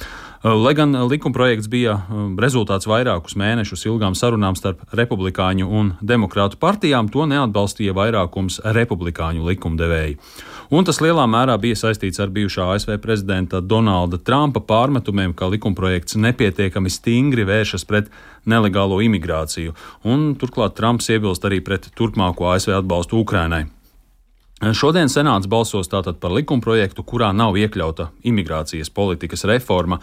Lai 0.44 0.74
gan 0.76 0.92
likumprojekts 1.08 1.70
bija 1.72 1.94
um, 2.12 2.34
rezultāts 2.36 2.84
vairākus 2.84 3.32
mēnešus 3.40 3.86
ilgām 3.88 4.12
sarunām 4.12 4.52
starp 4.58 4.82
republikāņu 4.92 5.64
un 5.64 5.92
demokrātu 6.04 6.58
partijām, 6.60 7.06
to 7.08 7.24
neatbalstīja 7.30 7.94
vairākums 7.96 8.58
republikāņu 8.76 9.40
likumdevēji. 9.48 10.18
Un 10.68 10.84
tas 10.84 11.00
lielā 11.00 11.24
mērā 11.32 11.54
bija 11.62 11.78
saistīts 11.80 12.20
ar 12.20 12.28
bijušā 12.34 12.66
ASV 12.74 12.98
prezidenta 13.00 13.62
Donalda 13.64 14.18
Trumpa 14.20 14.60
pārmetumiem, 14.60 15.32
ka 15.32 15.48
likumprojekts 15.48 16.18
nepietiekami 16.20 16.92
stingri 16.92 17.48
vēršas 17.48 17.88
pret 17.88 18.12
nelegālo 18.44 19.00
imigrāciju. 19.00 19.72
Un, 20.04 20.34
turklāt 20.36 20.76
Trumps 20.76 21.08
iebilst 21.08 21.48
arī 21.48 21.62
pret 21.64 21.88
turpmāko 21.96 22.52
ASV 22.52 22.82
atbalstu 22.82 23.22
Ukrainai. 23.24 23.62
Šodien 24.76 25.08
Senāts 25.08 25.48
balsos 25.48 25.88
tātad 25.88 26.20
par 26.20 26.36
likumprojektu, 26.36 27.02
kurā 27.02 27.32
nav 27.32 27.56
iekļauta 27.56 28.10
imigrācijas 28.28 28.92
politikas 28.92 29.48
reforma, 29.48 30.02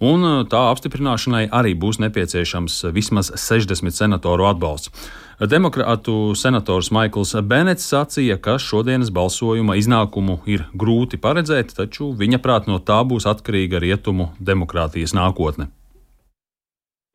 un 0.00 0.24
uh, 0.24 0.36
tā 0.48 0.60
apstiprināšanai 0.72 1.46
arī 1.52 1.74
būs 1.78 2.00
nepieciešams 2.02 2.84
vismaz 2.96 3.32
60 3.36 3.94
senatoru 3.94 4.48
atbalsts. 4.50 4.92
Demokrātu 5.40 6.34
senators 6.36 6.90
Maikls 6.92 7.32
Benets 7.48 7.86
sacīja, 7.88 8.36
ka 8.36 8.58
šodienas 8.60 9.08
balsojuma 9.08 9.78
iznākumu 9.80 10.42
ir 10.44 10.66
grūti 10.76 11.16
paredzēt, 11.16 11.72
taču 11.78 12.10
viņa 12.12 12.42
prāt 12.44 12.68
no 12.68 12.76
tā 12.76 12.98
būs 13.08 13.24
atkarīga 13.30 13.80
rietumu 13.80 14.34
demokrātijas 14.36 15.16
nākotne. 15.16 15.70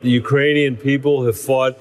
The 0.02 0.18
Ukrainian 0.18 0.76
people 0.76 1.26
have 1.26 1.38
fought 1.38 1.78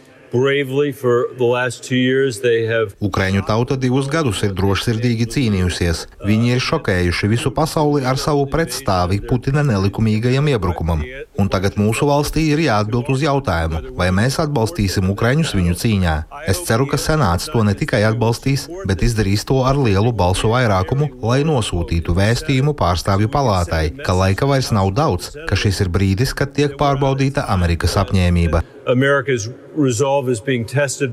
Ukraiņu 3.05 3.45
tauta 3.47 3.76
divus 3.79 4.09
gadus 4.11 4.41
ir 4.43 4.55
drošsirdīgi 4.59 5.29
cīnījusies. 5.31 6.00
Viņi 6.26 6.57
ir 6.57 6.64
šokējuši 6.64 7.31
visu 7.31 7.53
pasauli 7.55 8.03
ar 8.03 8.19
savu 8.19 8.49
pretstāvi 8.50 9.21
Putina 9.29 9.62
nelikumīgajam 9.67 10.50
iebrukumam. 10.50 11.05
Un 11.38 11.50
tagad 11.53 11.79
mūsu 11.79 12.09
valstī 12.11 12.49
ir 12.50 12.64
jāatbild 12.64 13.12
uz 13.14 13.23
jautājumu, 13.23 13.95
vai 13.95 14.11
mēs 14.14 14.41
atbalstīsim 14.43 15.07
Ukraiņus 15.14 15.55
viņu 15.55 15.79
cīņā. 15.85 16.17
Es 16.50 16.64
ceru, 16.67 16.88
ka 16.91 16.99
Senāts 16.99 17.47
to 17.55 17.62
ne 17.62 17.76
tikai 17.79 18.03
atbalstīs, 18.11 18.67
bet 18.91 19.07
izdarīs 19.07 19.47
to 19.47 19.62
ar 19.62 19.79
lielu 19.79 20.11
balsu 20.11 20.50
vairākumu, 20.50 21.12
lai 21.23 21.43
nosūtītu 21.47 22.19
vēstījumu 22.19 22.75
pārstāvju 22.79 23.31
palātai, 23.31 23.87
ka 24.03 24.19
laika 24.19 24.50
vairs 24.50 24.75
nav 24.75 24.91
daudz, 24.99 25.31
ka 25.47 25.59
šis 25.59 25.85
ir 25.87 25.95
brīdis, 25.95 26.35
kad 26.35 26.57
tiek 26.59 26.75
pārbaudīta 26.81 27.47
Amerikas 27.55 27.95
apņēmība. 28.03 28.74
America's 28.87 29.49
resolve 29.73 30.29
is 30.29 30.41
being 30.41 30.67
tested 30.67 31.12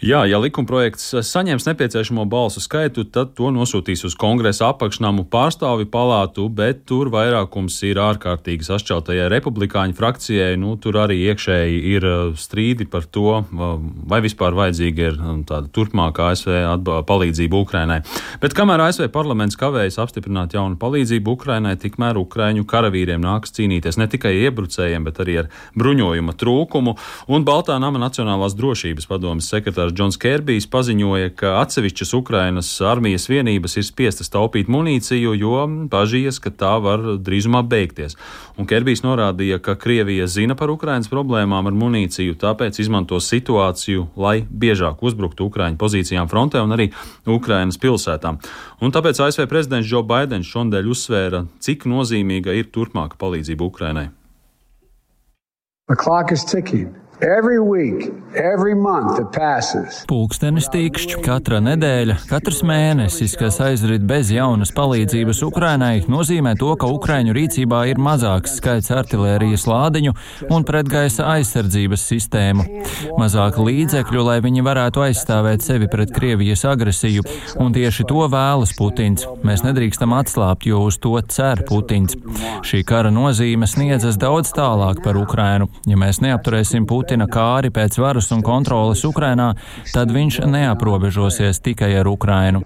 Jā, 0.00 0.22
ja 0.24 0.38
likumprojekts 0.40 1.10
saņems 1.28 1.66
nepieciešamo 1.68 2.22
balsu 2.24 2.62
skaitu, 2.64 3.02
tad 3.12 3.34
to 3.36 3.50
nosūtīs 3.52 4.00
uz 4.08 4.14
kongresa 4.16 4.70
apakšnamu 4.72 5.26
pārstāvi 5.28 5.84
palātu, 5.92 6.46
bet 6.48 6.86
tur 6.88 7.10
vairākums 7.12 7.76
ir 7.84 8.00
ārkārtīgi 8.00 8.64
sašķeltajai 8.64 9.26
republikāņu 9.28 9.98
frakcijai. 9.98 10.54
Nu, 10.56 10.78
tur 10.80 10.96
arī 11.02 11.18
iekšēji 11.26 11.82
ir 11.90 12.06
uh, 12.08 12.22
strīdi 12.32 12.86
par 12.88 13.04
to, 13.12 13.42
vai 13.52 14.22
vispār 14.24 14.56
vajadzīga 14.56 15.10
ir 15.10 15.18
um, 15.20 15.42
tāda 15.44 15.68
turpmākā 15.68 16.30
ASV 16.32 16.80
palīdzība 17.04 17.60
Ukrainai. 17.60 18.00
Bet 18.40 18.56
kamēr 18.56 18.86
ASV 18.86 19.10
parlaments 19.12 19.60
kavējas 19.60 20.00
apstiprināt 20.00 20.56
jaunu 20.56 20.80
palīdzību 20.80 21.36
Ukrainai, 21.36 21.74
tikmēr 21.76 22.22
Ukraiņu 22.22 22.64
karavīriem 22.72 23.20
nāks 23.20 23.52
cīnīties 23.52 24.00
ne 24.00 24.08
tikai 24.08 24.32
iebrucējiem, 24.46 25.04
bet 25.12 25.20
arī 25.20 25.36
ar 25.44 25.52
bruņojuma 25.76 26.38
trūkumu. 26.40 26.96
Un 27.28 27.44
Baltā 27.44 27.76
nama 27.84 28.00
Nacionālās 28.08 28.56
drošības 28.56 29.12
padomas 29.12 29.52
sekretārs 29.52 29.89
sekretārs 29.90 29.96
Džons 29.96 30.18
Kērbijs 30.18 30.68
paziņoja, 30.70 31.34
ka 31.36 31.60
atsevišķas 31.60 32.14
Ukrainas 32.14 32.80
armijas 32.80 33.28
vienības 33.28 33.76
ir 33.76 33.84
spiestas 33.84 34.30
taupīt 34.30 34.68
munīciju, 34.68 35.34
jo 35.34 35.66
bažījies, 35.90 36.40
ka 36.40 36.50
tā 36.50 36.80
var 36.80 37.18
drīzumā 37.18 37.62
beigties. 37.66 38.16
Un 38.56 38.66
Kērbijs 38.66 39.02
norādīja, 39.02 39.60
ka 39.60 39.76
Krievija 39.76 40.26
zina 40.26 40.54
par 40.54 40.70
Ukrainas 40.70 41.08
problēmām 41.08 41.66
ar 41.66 41.72
munīciju, 41.72 42.36
tāpēc 42.38 42.80
izmanto 42.80 43.18
situāciju, 43.20 44.08
lai 44.16 44.42
biežāk 44.42 45.02
uzbruktu 45.02 45.48
Ukraiņu 45.50 45.78
pozīcijām 45.78 46.28
frontē 46.28 46.62
un 46.62 46.72
arī 46.72 46.90
Ukrainas 47.26 47.78
pilsētām. 47.78 48.40
Un 48.80 48.92
tāpēc 48.92 49.20
ASV 49.20 49.48
prezidents 49.48 49.90
Joe 49.90 50.02
Bidenis 50.02 50.46
šodien 50.46 50.86
uzsvēra, 50.86 51.46
cik 51.60 51.86
nozīmīga 51.86 52.54
ir 52.54 52.70
turpmāka 52.70 53.18
palīdzība 53.18 53.66
Ukrainai. 53.66 54.10
The 55.88 55.96
clock 55.96 56.30
is 56.30 56.44
ticking. 56.44 56.94
Every 57.22 57.60
week, 57.60 58.10
every 58.34 58.74
month 58.74 59.18
that 59.18 59.28
passes. 59.36 59.98
Pūkstenis 60.08 60.70
tīkšķi, 60.72 61.18
katra 61.20 61.58
nedēļa, 61.60 62.14
katrs 62.30 62.62
mēnesis, 62.64 63.34
kas 63.36 63.58
aizrit 63.60 64.06
bez 64.08 64.30
jaunas 64.32 64.72
palīdzības 64.72 65.42
Ukrainai, 65.44 66.00
nozīmē 66.08 66.54
to, 66.56 66.70
ka 66.80 66.88
Ukraiņu 66.88 67.34
rīcībā 67.36 67.82
ir 67.90 68.00
mazāks 68.00 68.54
skaits 68.56 68.88
artilērijas 68.96 69.66
lādiņu 69.68 70.14
un 70.48 70.64
pretgaisa 70.64 71.26
aizsardzības 71.34 72.06
sistēmu, 72.08 72.64
mazāk 73.20 73.60
līdzekļu, 73.60 74.24
lai 74.24 74.38
viņi 74.40 74.64
varētu 74.64 75.04
aizstāvēt 75.10 75.60
sevi 75.66 75.90
pret 75.92 76.16
Krievijas 76.16 76.64
agresiju, 76.72 77.26
un 77.60 77.76
tieši 77.76 78.08
to 78.08 78.24
vēlas 78.32 78.72
Putins. 78.80 79.28
Mēs 79.44 79.66
nedrīkstam 79.66 80.16
atslābt, 80.16 80.64
jo 80.72 80.86
uz 80.88 80.96
to 80.96 81.18
cer 81.28 81.66
Putins. 81.68 82.16
Šī 82.64 82.80
kara 82.88 83.12
nozīme 83.12 83.68
sniedzas 83.68 84.16
daudz 84.16 84.56
tālāk 84.56 85.04
par 85.04 85.20
Ukrainu. 85.20 85.68
Ja 85.84 86.00
mēs 86.00 86.24
neapturēsim 86.24 86.88
Putinu, 86.88 87.09
Putina 87.10 87.26
kāri 87.26 87.72
pēc 87.74 87.96
varas 87.98 88.28
un 88.30 88.38
kontroles 88.46 89.00
Ukrainā, 89.02 89.48
tad 89.90 90.12
viņš 90.14 90.36
neaprobežosies 90.46 91.58
tikai 91.58 91.88
ar 91.98 92.06
Ukrainu. 92.06 92.60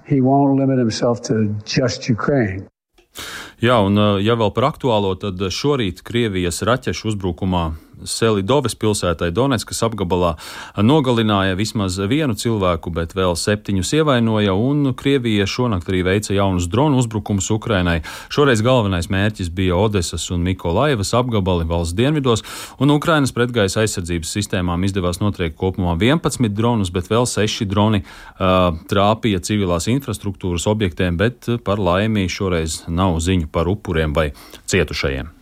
Jā, 3.65 3.79
un 3.81 3.97
ja 4.21 4.37
vēl 4.37 4.53
par 4.53 4.67
aktuālo, 4.69 5.15
tad 5.17 5.41
šorīt 5.41 6.05
Krievijas 6.05 6.61
raķešu 6.61 7.15
uzbrukumā 7.15 7.65
Selidoves 8.05 8.77
pilsētai 8.79 9.31
Donetskas 9.35 9.83
apgabalā 9.87 10.35
nogalināja 10.79 11.57
vismaz 11.59 11.99
vienu 12.11 12.37
cilvēku, 12.39 12.93
bet 12.95 13.15
vēl 13.17 13.37
septiņus 13.39 13.93
ievainoja, 13.99 14.55
un 14.55 14.93
Krievija 14.97 15.47
šonakt 15.49 15.89
arī 15.91 16.05
veica 16.07 16.35
jaunus 16.37 16.69
dronu 16.71 17.01
uzbrukumus 17.03 17.51
Ukrainai. 17.55 18.01
Šoreiz 18.33 18.63
galvenais 18.65 19.11
mērķis 19.13 19.51
bija 19.55 19.77
Odesas 19.79 20.29
un 20.35 20.45
Mikolaivas 20.47 21.15
apgabali 21.17 21.67
valsts 21.69 21.97
dienvidos, 21.97 22.45
un 22.79 22.95
Ukrainas 22.95 23.35
pretgaisa 23.35 23.83
aizsardzības 23.85 24.35
sistēmām 24.39 24.85
izdevās 24.87 25.21
notriekt 25.23 25.59
kopumā 25.61 25.97
11 26.01 26.53
dronus, 26.55 26.93
bet 26.95 27.11
vēl 27.13 27.29
6 27.31 27.69
droni 27.71 28.05
uh, 28.05 28.75
trāpīja 28.91 29.43
civilās 29.45 29.89
infrastruktūras 29.93 30.69
objektiem, 30.71 31.19
bet 31.21 31.51
par 31.65 31.83
laimi 31.83 32.29
šoreiz 32.31 32.85
nav 32.89 33.21
ziņu 33.25 33.51
par 33.53 33.71
upuriem 33.71 34.15
vai 34.17 34.31
cietušajiem. 34.71 35.34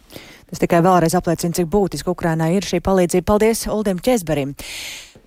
Tas 0.52 0.60
tikai 0.60 0.82
vēlreiz 0.84 1.16
apliecina, 1.16 1.56
cik 1.56 1.70
būtiski 1.72 2.12
Ukrainai 2.12 2.50
ir 2.58 2.66
šī 2.68 2.82
palīdzība. 2.84 3.24
Paldies 3.30 3.64
Uldim 3.72 4.02
Česberim! 4.04 4.52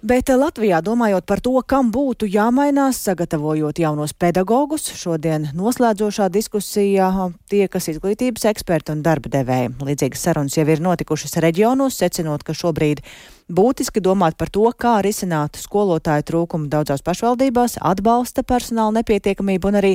Bet 0.05 0.29
eh, 0.29 0.37
Latvijā, 0.37 0.83
domājot 0.85 1.25
par 1.25 1.39
to, 1.41 1.55
kam 1.65 1.87
būtu 1.89 2.27
jāmainās, 2.29 2.99
sagatavojot 3.07 3.79
jaunos 3.81 4.13
pedagogus, 4.13 4.85
šodien 4.93 5.47
noslēdzošā 5.57 6.27
diskusijā 6.29 7.07
tiekas 7.49 7.89
izglītības 7.95 8.45
eksperti 8.51 8.93
un 8.93 9.01
darba 9.01 9.31
devēji. 9.33 9.71
Līdzīgas 9.87 10.27
sarunas 10.27 10.59
jau 10.59 10.67
ir 10.69 10.83
notikušas 10.85 11.33
reģionos, 11.41 11.97
secinot, 12.03 12.45
ka 12.45 12.53
šobrīd 12.53 13.01
būtiski 13.49 14.01
domāt 14.01 14.37
par 14.37 14.49
to, 14.49 14.65
kā 14.73 14.99
risināt 15.05 15.59
skolotāju 15.59 16.25
trūkumu 16.25 16.69
daudzās 16.69 17.03
pašvaldībās, 17.05 17.77
atbalsta 17.81 18.43
personāla 18.43 18.99
nepietiekamību 18.99 19.69
un 19.69 19.79
arī 19.81 19.93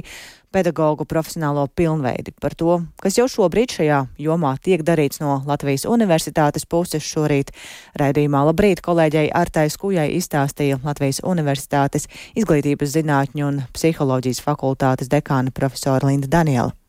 pedagoģu 0.54 1.06
profesionālo 1.06 1.66
pilnveidi. 1.74 2.34
Par 2.40 2.54
to, 2.58 2.80
kas 3.02 3.18
jau 3.18 3.28
šobrīd 3.30 3.74
šajā 3.76 4.00
jomā 4.18 4.56
tiek 4.62 4.82
darīts 4.86 5.22
no 5.22 5.40
Latvijas 5.46 5.86
universitātes 5.86 6.66
puses 6.66 7.06
šorīt 7.06 7.54
raidījumā. 7.98 8.42
Labrīt, 8.50 8.82
kolēģei 8.82 9.30
Artai 9.34 9.68
Skujai 9.70 10.10
izstāstīja 10.18 10.80
Latvijas 10.84 11.22
universitātes 11.22 12.10
izglītības 12.34 12.98
zinātņu 12.98 13.46
un 13.46 13.64
psiholoģijas 13.74 14.42
fakultātes 14.46 15.10
dekāna 15.10 15.54
profesora 15.54 16.10
Linda 16.10 16.30
Daniela 16.30 16.79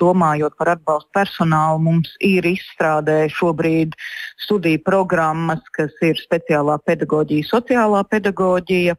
domājot 0.00 0.56
par 0.58 0.74
atbalstu 0.74 1.10
personālu, 1.16 1.80
mums 1.86 2.12
ir 2.24 2.48
izstrādē 2.48 3.22
šobrīd 3.36 3.96
studiju 4.44 4.82
programmas, 4.86 5.62
kas 5.76 5.92
ir 6.04 6.20
speciālā 6.20 6.78
pedagoģija, 6.86 7.50
sociālā 7.50 8.04
pedagoģija. 8.10 8.96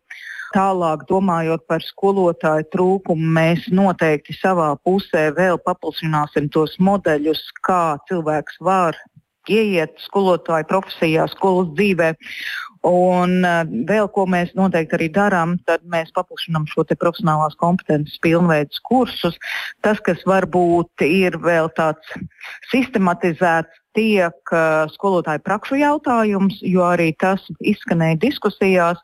Tālāk, 0.51 1.05
domājot 1.07 1.61
par 1.71 1.79
skolotāju 1.79 2.65
trūkumu, 2.73 3.29
mēs 3.37 3.69
noteikti 3.71 4.35
savā 4.35 4.73
pusē 4.83 5.29
vēl 5.37 5.55
paplašināsim 5.63 6.49
tos 6.51 6.75
modeļus, 6.83 7.45
kā 7.63 7.95
cilvēks 8.09 8.59
var 8.59 8.99
ieiet 9.49 9.95
skolotāju 10.06 10.67
profesijā, 10.69 11.27
skolas 11.32 11.71
dzīvē. 11.77 12.13
Un 12.88 13.43
uh, 13.45 13.62
vēl 13.86 14.08
ko 14.10 14.25
mēs 14.25 14.56
noteikti 14.58 14.97
arī 14.97 15.08
darām, 15.13 15.54
tad 15.69 15.84
mēs 15.86 16.10
paplašinām 16.15 16.65
šo 16.69 16.86
profesionālās 16.89 17.54
kompetences 17.62 18.17
pilnveidus 18.25 18.82
kursus. 18.82 19.38
Tas, 19.86 20.01
kas 20.01 20.25
varbūt 20.25 21.06
ir 21.06 21.38
vēl 21.45 21.69
tāds 21.77 22.15
sistematizēts, 22.71 23.77
tiek 23.93 24.54
uh, 24.56 24.88
skolotāju 24.93 25.43
prakšu 25.45 25.77
jautājums, 25.82 26.58
jo 26.63 26.86
arī 26.88 27.12
tas 27.19 27.43
izskanēja 27.60 28.21
diskusijās. 28.21 29.01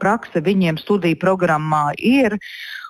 Prakse 0.00 0.42
viņiem 0.42 0.80
studiju 0.82 1.18
programmā 1.22 1.92
ir 1.96 2.36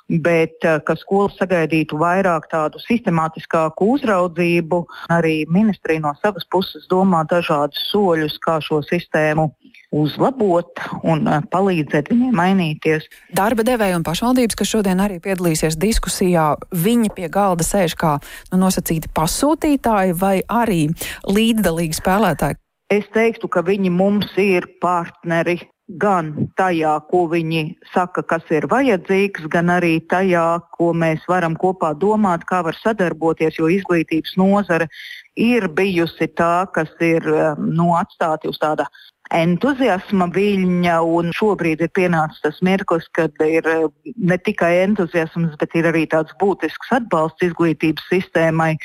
bet 0.08 0.64
eh, 0.64 0.78
ka 0.86 0.96
skola 0.98 1.30
sagaidītu 1.34 1.98
vairāk 2.00 2.48
tādu 2.52 2.80
sistemātiskāku 2.82 3.90
uzraudzību. 3.96 4.82
Arī 5.12 5.38
ministrija 5.50 6.02
no 6.04 6.14
savas 6.22 6.46
puses 6.50 6.86
domā 6.90 7.24
dažādus 7.28 7.88
soļus, 7.90 8.38
kā 8.42 8.58
šo 8.64 8.82
sistēmu 8.86 9.50
uzlabot 9.96 10.82
un 11.06 11.26
eh, 11.30 11.40
palīdzēt 11.52 12.10
viņiem 12.12 12.36
mainīties. 12.36 13.08
Darba 13.36 13.66
devēja 13.66 13.98
un 13.98 14.06
pašvaldības, 14.06 14.58
kas 14.58 14.72
šodien 14.76 15.02
arī 15.02 15.18
piedalīsies 15.22 15.78
diskusijā, 15.80 16.52
viņi 16.70 17.12
pie 17.16 17.30
galda 17.32 17.66
sēž 17.66 17.96
kā 17.98 18.16
nu, 18.52 18.60
nosacīti 18.62 19.10
pasūtītāji 19.16 20.16
vai 20.20 20.38
arī 20.46 20.86
līdzdalīgi 21.26 21.98
spēlētāji. 21.98 22.60
Es 22.94 23.08
teiktu, 23.10 23.48
ka 23.50 23.64
viņi 23.66 23.90
mums 23.90 24.30
ir 24.38 24.68
partneri 24.78 25.58
gan 25.88 26.32
tajā, 26.58 26.96
ko 27.10 27.26
viņi 27.30 27.76
saka, 27.92 28.22
kas 28.26 28.46
ir 28.50 28.66
vajadzīgs, 28.70 29.46
gan 29.52 29.70
arī 29.70 30.00
tajā, 30.10 30.46
ko 30.74 30.90
mēs 30.92 31.22
varam 31.30 31.54
kopā 31.54 31.92
domāt, 31.94 32.44
kā 32.48 32.62
var 32.66 32.74
sadarboties, 32.80 33.60
jo 33.60 33.70
izglītības 33.70 34.34
nozare 34.40 34.88
ir 35.36 35.68
bijusi 35.68 36.26
tā, 36.34 36.66
kas 36.74 36.90
ir 37.00 37.26
nu, 37.58 37.92
atstāta 37.94 38.50
uz 38.50 38.58
tāda 38.58 38.88
entuziasma 39.34 40.28
viļņa, 40.34 40.96
un 41.02 41.32
šobrīd 41.34 41.82
ir 41.84 41.90
pienācis 41.96 42.42
tas 42.44 42.60
mirklis, 42.64 43.06
kad 43.16 43.34
ir 43.42 43.66
eh, 43.66 43.86
ne 44.16 44.38
tikai 44.38 44.72
entuziasms, 44.84 45.56
bet 45.60 45.74
ir 45.78 45.88
arī 45.90 46.04
tāds 46.10 46.34
būtisks 46.40 46.92
atbalsts 46.98 47.48
izglītības 47.48 48.06
sistēmai. 48.10 48.76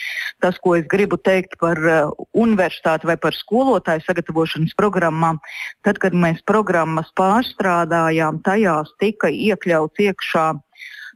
Tas, 0.41 0.57
ko 0.63 0.75
es 0.79 0.87
gribu 0.89 1.19
teikt 1.21 1.57
par 1.61 1.77
uh, 1.85 2.09
universitāti 2.33 3.07
vai 3.09 3.17
par 3.21 3.35
skolotāju 3.37 4.03
sagatavošanas 4.07 4.73
programmām, 4.79 5.39
tad, 5.85 6.01
kad 6.01 6.15
mēs 6.17 6.41
programmas 6.49 7.11
pārstrādājām, 7.19 8.41
tajās 8.45 8.91
tika 9.01 9.29
iekļauts 9.29 10.05
iekšā 10.07 10.47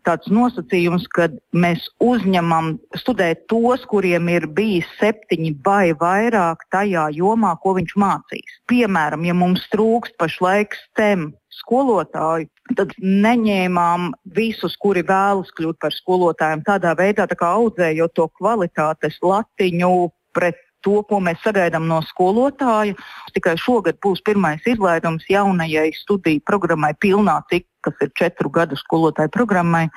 tāds 0.06 0.30
nosacījums, 0.32 1.08
ka 1.14 1.30
mēs 1.56 1.86
uzņemam 2.04 2.76
studēt 3.02 3.46
tos, 3.52 3.86
kuriem 3.90 4.30
ir 4.34 4.48
bijis 4.58 4.90
septiņi 5.00 5.56
vai 5.66 5.94
vairāk 5.98 6.66
tajā 6.74 7.08
jomā, 7.18 7.56
ko 7.62 7.76
viņš 7.80 7.96
mācīs. 8.02 8.60
Piemēram, 8.72 9.26
ja 9.28 9.36
mums 9.38 9.66
trūkst 9.74 10.18
pašlaik 10.22 10.78
STEM 10.86 11.32
skolotāju, 11.56 12.50
tad 12.76 12.92
neņēmām 13.00 14.12
visus, 14.36 14.76
kuri 14.82 15.06
vēlas 15.08 15.52
kļūt 15.56 15.80
par 15.82 15.96
skolotājiem. 15.96 16.66
Tādā 16.68 16.96
veidā 16.98 17.28
tā 17.30 17.38
audzējot 17.48 18.16
to 18.18 18.28
kvalitātes 18.40 19.22
latiņu 19.24 19.96
pret 20.36 20.60
to, 20.86 21.02
ko 21.10 21.20
mēs 21.24 21.42
sagaidām 21.44 21.88
no 21.90 22.02
skolotāja. 22.06 22.96
Tikai 23.36 23.58
šogad 23.60 24.00
būs 24.04 24.24
pirmais 24.26 24.64
izlaidums 24.70 25.28
jaunajai 25.32 25.90
studiju 25.98 26.46
programmai 26.46 26.94
pilnā 27.02 27.42
cik, 27.52 27.68
kas 27.86 28.06
ir 28.06 28.14
četru 28.18 28.54
gadu 28.54 28.78
skolotāju 28.80 29.34
programmai. 29.34 29.88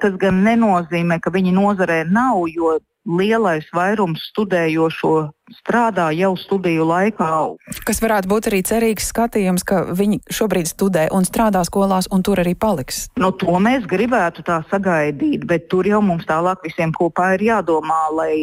Tas 0.00 0.16
gan 0.20 0.42
nenozīmē, 0.44 1.20
ka 1.24 1.32
viņi 1.32 1.54
nozarē 1.56 2.02
nav, 2.10 2.44
jo 2.52 2.76
lielais 3.06 3.66
vairums 3.74 4.24
studējošo 4.32 5.12
strādā 5.60 6.08
jau 6.16 6.32
studiju 6.38 6.86
laikā. 6.88 7.30
Kas 7.86 8.02
varētu 8.02 8.30
būt 8.30 8.48
arī 8.50 8.60
cerīgs 8.66 9.10
skatījums, 9.12 9.64
ka 9.66 9.84
viņi 9.94 10.20
šobrīd 10.26 10.70
studē 10.70 11.06
un 11.14 11.26
strādā 11.28 11.62
skolās 11.66 12.10
un 12.10 12.24
tur 12.26 12.42
arī 12.42 12.56
paliks? 12.58 13.06
No 13.16 13.30
nu, 13.30 13.36
to 13.38 13.54
mēs 13.62 13.86
gribētu 13.88 14.42
tā 14.46 14.60
sagaidīt, 14.72 15.46
bet 15.46 15.70
tur 15.70 15.86
jau 15.86 16.02
mums 16.02 16.26
tālāk 16.26 16.66
visiem 16.66 16.94
kopā 16.96 17.36
ir 17.38 17.46
jādomā, 17.46 18.02
lai 18.16 18.34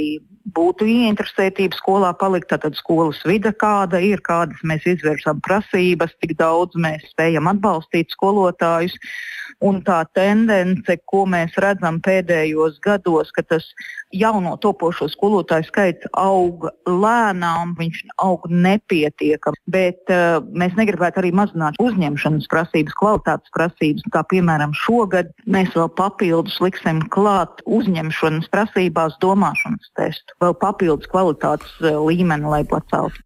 būtu 0.52 0.88
ieinteresētība 0.90 1.78
skolā 1.78 2.12
palikt, 2.20 2.52
tad 2.52 2.76
skolas 2.76 3.22
vide 3.28 3.54
kāda 3.56 4.02
ir, 4.04 4.22
kādas 4.26 4.60
mēs 4.68 4.86
izvirzām 4.90 5.40
prasības, 5.44 6.16
cik 6.20 6.36
daudz 6.40 6.76
mēs 6.76 7.06
spējam 7.14 7.48
atbalstīt 7.52 8.12
skolotājus. 8.12 8.98
Un 9.64 9.80
tā 9.88 10.02
tendence, 10.18 10.98
ko 11.08 11.24
mēs 11.30 11.56
redzam 11.64 12.02
pēdējos 12.04 12.82
gados, 12.84 13.32
ka 13.32 13.46
tas 13.48 13.70
jauno 14.14 14.58
topošo 14.62 15.08
skolotāju 15.12 15.68
skaits 15.70 16.10
aug 16.20 16.68
lēnām, 16.90 17.74
viņš 17.80 18.02
aug 18.26 18.46
nepietiekami. 18.52 19.60
Bet 19.72 20.12
uh, 20.12 20.44
mēs 20.52 20.76
negribētu 20.80 21.24
arī 21.24 21.34
mazināt 21.36 21.80
uzņemšanas 21.84 22.50
prasības, 22.52 22.98
kvalitātes 23.00 23.56
prasības. 23.56 24.06
Kā 24.14 24.26
piemēram 24.34 24.76
šogad 24.84 25.32
mēs 25.48 25.74
vēl 25.78 25.90
papildus 25.98 26.60
liksim 26.64 27.02
klāt 27.14 27.64
uzņemšanas 27.64 28.52
prasībās 28.54 29.16
domāšanas 29.24 29.94
testu, 29.98 30.40
vēl 30.44 30.58
papildus 30.60 31.10
kvalitātes 31.14 31.78
uh, 31.82 32.02
līmeni, 32.04 32.52
lai 32.52 32.66
paceltu. 32.68 33.24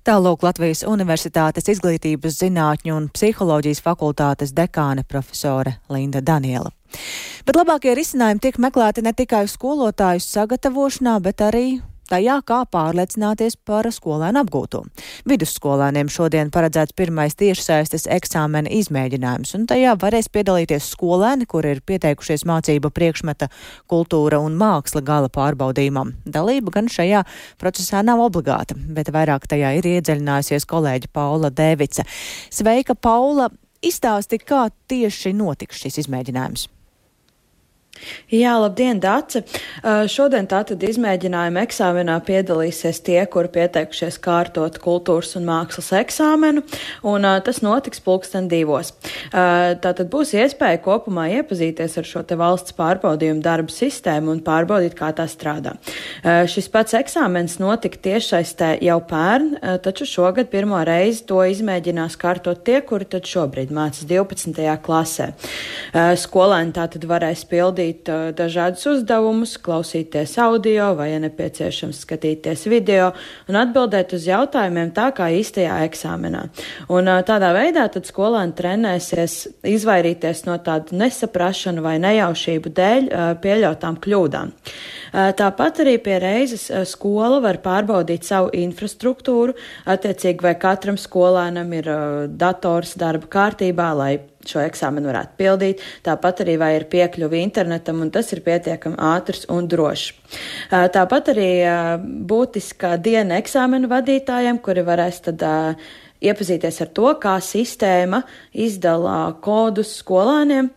Tālūk 0.00 0.44
Latvijas 0.46 0.80
Universitātes 0.88 1.66
izglītības 1.68 2.38
zinātņu 2.40 2.94
un 2.96 3.08
psiholoģijas 3.12 3.82
fakultātes 3.84 4.54
dekāne 4.56 5.04
profesore 5.04 5.76
Linda 5.92 6.22
Daniela. 6.24 6.72
Bet 7.44 7.58
labākie 7.58 7.92
risinājumi 7.98 8.40
tiek 8.40 8.56
meklēti 8.58 9.04
ne 9.04 9.12
tikai 9.12 9.44
skolotāju 9.48 10.22
sagatavošanā, 10.24 11.18
bet 11.20 11.44
arī 11.44 11.66
tajā, 12.10 12.40
kā 12.46 12.60
pārliecināties 12.70 13.56
par 13.66 13.88
skolēnu 13.92 14.42
apgūto. 14.42 14.82
Vidusskolēniem 15.30 16.10
šodien 16.12 16.50
paredzēts 16.54 16.96
pirmais 16.98 17.36
tiešsaistes 17.38 18.08
eksāmena 18.10 18.70
izmēģinājums, 18.80 19.54
un 19.58 19.68
tajā 19.70 19.94
varēs 20.00 20.30
piedalīties 20.34 20.90
skolēni, 20.94 21.48
kuri 21.50 21.76
ir 21.76 21.84
pieteikušies 21.86 22.46
mācību 22.50 22.92
priekšmeta 22.96 23.50
kultūra 23.90 24.42
un 24.42 24.58
māksla 24.60 25.04
gala 25.06 25.30
pārbaudījumam. 25.32 26.14
Dalība 26.26 26.74
gan 26.80 26.90
šajā 26.90 27.24
procesā 27.60 28.02
nav 28.06 28.22
obligāta, 28.26 28.76
bet 28.76 29.12
vairāk 29.14 29.48
tajā 29.50 29.76
ir 29.78 29.90
iedziļinājusies 29.94 30.68
kolēģi 30.70 31.12
Paula 31.14 31.52
Devica. 31.54 32.06
Sveika, 32.50 32.98
Paula! 32.98 33.50
Izstāsti, 33.80 34.36
kā 34.44 34.66
tieši 34.92 35.32
notiks 35.32 35.80
šis 35.80 36.02
izmēģinājums. 36.02 36.66
Jā, 38.30 38.54
labdien, 38.62 39.00
Dāce! 39.02 39.42
Uh, 39.82 40.04
šodien 40.10 40.46
tātad 40.50 40.80
izmēģinājuma 40.86 41.64
eksāmenā 41.66 42.16
piedalīsies 42.26 43.00
tie, 43.04 43.18
kuri 43.30 43.50
pieteikušies 43.56 44.20
kārtot 44.22 44.78
kultūras 44.82 45.34
un 45.38 45.48
mākslas 45.48 45.90
eksāmenu, 46.00 46.62
un 47.10 47.26
uh, 47.26 47.38
tas 47.44 47.60
notiks 47.64 48.02
pulksten 48.04 48.48
divos. 48.50 48.92
Uh, 49.30 49.74
tātad 49.82 50.08
būs 50.12 50.32
iespēja 50.38 50.80
kopumā 50.84 51.26
iepazīties 51.40 51.98
ar 52.00 52.08
šo 52.08 52.22
te 52.26 52.38
valsts 52.40 52.76
pārbaudījumu 52.78 53.42
darbu 53.44 53.74
sistēmu 53.74 54.34
un 54.36 54.44
pārbaudīt, 54.46 54.94
kā 54.98 55.10
tā 55.16 55.26
strādā. 55.30 55.76
Šis 56.22 56.68
pats 56.72 56.94
eksāmens 56.98 57.56
notika 57.60 57.98
tiešsaistē 58.04 58.72
jau 58.84 58.98
pērn, 59.08 59.52
taču 59.84 60.06
šogad 60.08 60.50
pirmo 60.52 60.80
reizi 60.86 61.24
to 61.28 61.40
izmēģinās 61.50 62.16
kārtot 62.20 62.62
tie, 62.66 62.80
kuri 62.86 63.08
tad 63.10 63.28
šobrīd 63.28 63.72
mācas 63.74 64.06
12. 64.08 64.64
klasē. 64.84 65.30
Skolēni 66.20 66.74
tātad 66.76 67.06
varēs 67.10 67.44
pildīt 67.50 67.89
darīt 67.90 68.36
dažādus 68.36 68.86
uzdevumus, 68.86 69.56
klausīties 69.58 70.38
audio 70.38 70.94
vai, 70.94 71.10
ja 71.12 71.18
nepieciešams, 71.20 72.04
skatīties 72.04 72.66
video 72.68 73.12
un 73.48 73.56
atbildēt 73.56 74.14
uz 74.14 74.26
jautājumiem 74.26 74.92
tā 74.94 75.10
kā 75.12 75.30
īstajā 75.30 75.84
eksāmenā. 75.88 76.48
Un 76.88 77.06
tādā 77.26 77.52
veidā 77.52 77.88
tad 77.90 78.06
skolēni 78.06 78.54
trenēsies 78.54 79.48
izvairīties 79.64 80.44
no 80.46 80.58
tādu 80.58 80.96
nesaprašanu 80.96 81.82
vai 81.82 81.98
nejaušību 82.00 82.70
dēļ 82.70 83.10
pieļautām 83.42 84.00
kļūdām. 84.00 84.52
Tāpat 85.12 85.82
arī 85.82 85.98
pie 85.98 86.18
reizes 86.22 86.70
skola 86.86 87.40
var 87.42 87.58
pārbaudīt 87.58 88.24
savu 88.24 88.50
infrastruktūru, 88.54 89.56
attiecīgi 89.90 90.44
vai 90.44 90.54
katram 90.60 90.98
skolēnam 91.00 91.72
ir 91.74 91.90
dators 92.38 92.94
darba 93.00 93.26
kārtībā, 93.30 93.90
lai 93.96 94.12
šo 94.48 94.62
eksāmenu 94.64 95.10
varētu 95.10 95.36
pildīt. 95.40 95.84
Tāpat 96.06 96.44
arī 96.44 96.56
vai 96.60 96.72
ir 96.78 96.86
piekļuvi 96.92 97.42
internetam, 97.44 98.00
un 98.04 98.12
tas 98.14 98.32
ir 98.34 98.42
pietiekami 98.46 98.98
ātrs 99.10 99.46
un 99.52 99.68
drošs. 99.70 100.12
Tāpat 100.70 101.32
arī 101.34 101.50
būtiska 102.30 102.96
diena 103.02 103.40
eksāmenu 103.40 103.90
vadītājiem, 103.90 104.60
kuri 104.64 104.86
varēs 104.86 105.22
tad 105.28 105.44
iepazīties 106.20 106.82
ar 106.84 106.92
to, 106.96 107.14
kā 107.20 107.38
sistēma 107.44 108.24
izdala 108.52 109.22
kodus 109.44 109.96
skolēniem 110.02 110.72